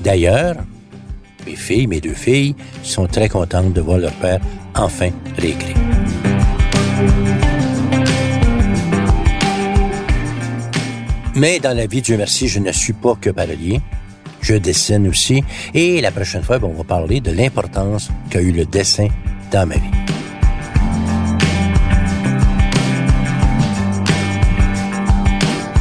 D'ailleurs, 0.02 0.56
mes 1.46 1.56
filles, 1.56 1.86
mes 1.86 2.00
deux 2.00 2.14
filles, 2.14 2.54
sont 2.82 3.06
très 3.06 3.28
contentes 3.28 3.72
de 3.72 3.80
voir 3.80 3.98
leur 3.98 4.12
père 4.12 4.40
enfin 4.74 5.10
réécrire. 5.36 5.76
Mais 11.38 11.60
dans 11.60 11.76
la 11.76 11.86
vie, 11.86 12.02
Dieu 12.02 12.16
merci, 12.16 12.48
je 12.48 12.58
ne 12.58 12.72
suis 12.72 12.92
pas 12.92 13.14
que 13.14 13.30
parolier. 13.30 13.80
Je 14.40 14.54
dessine 14.54 15.06
aussi. 15.06 15.44
Et 15.72 16.00
la 16.00 16.10
prochaine 16.10 16.42
fois, 16.42 16.58
on 16.62 16.72
va 16.72 16.82
parler 16.82 17.20
de 17.20 17.30
l'importance 17.30 18.08
qu'a 18.28 18.40
eu 18.40 18.50
le 18.50 18.64
dessin 18.64 19.06
dans 19.52 19.64
ma 19.68 19.76
vie. 19.76 19.80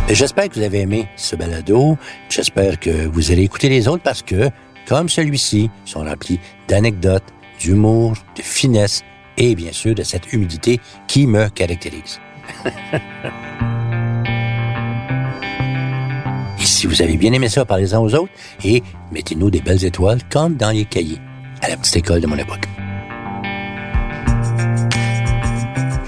J'espère 0.09 0.49
que 0.49 0.59
vous 0.59 0.65
avez 0.65 0.81
aimé 0.81 1.07
ce 1.15 1.35
balado. 1.35 1.97
J'espère 2.29 2.79
que 2.79 3.07
vous 3.07 3.31
allez 3.31 3.41
écouter 3.41 3.67
les 3.67 3.87
autres 3.87 4.03
parce 4.03 4.21
que, 4.21 4.51
comme 4.87 5.09
celui-ci, 5.09 5.71
sont 5.85 6.03
remplis 6.03 6.39
d'anecdotes, 6.67 7.33
d'humour, 7.59 8.13
de 8.35 8.43
finesse 8.43 9.03
et 9.37 9.55
bien 9.55 9.71
sûr 9.71 9.95
de 9.95 10.03
cette 10.03 10.31
humilité 10.31 10.79
qui 11.07 11.25
me 11.25 11.49
caractérise. 11.49 12.19
Si 16.77 16.85
vous 16.85 17.01
avez 17.01 17.17
bien 17.17 17.33
aimé 17.33 17.49
ça, 17.49 17.65
parlez-en 17.65 18.03
aux 18.03 18.13
autres 18.13 18.31
et 18.63 18.83
mettez-nous 19.11 19.49
des 19.49 19.61
belles 19.61 19.83
étoiles 19.83 20.19
comme 20.29 20.57
dans 20.57 20.69
les 20.69 20.85
cahiers 20.85 21.17
à 21.63 21.69
la 21.69 21.75
petite 21.75 21.95
école 21.95 22.21
de 22.21 22.27
mon 22.27 22.37
époque. 22.37 22.67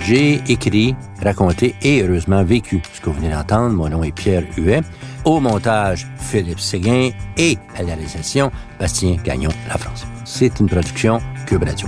J'ai 0.04 0.44
écrit, 0.48 0.94
raconté 1.24 1.74
et 1.82 2.04
heureusement 2.04 2.44
vécu 2.44 2.84
ce 2.94 3.02
que 3.02 3.10
vous 3.10 3.20
venez 3.20 3.32
d'entendre. 3.32 3.76
Mon 3.76 3.90
nom 3.90 4.04
est 4.04 4.12
Pierre 4.12 4.44
Huet. 4.58 4.82
Au 5.26 5.40
montage, 5.40 6.06
Philippe 6.18 6.60
Séguin 6.60 7.10
et 7.36 7.58
à 7.76 7.82
la 7.82 7.96
réalisation, 7.96 8.52
Bastien 8.80 9.16
Gagnon, 9.24 9.50
La 9.68 9.80
France. 9.80 10.06
C'est 10.24 10.60
une 10.60 10.68
production 10.68 11.20
Cube 11.48 11.64
Radio. 11.64 11.88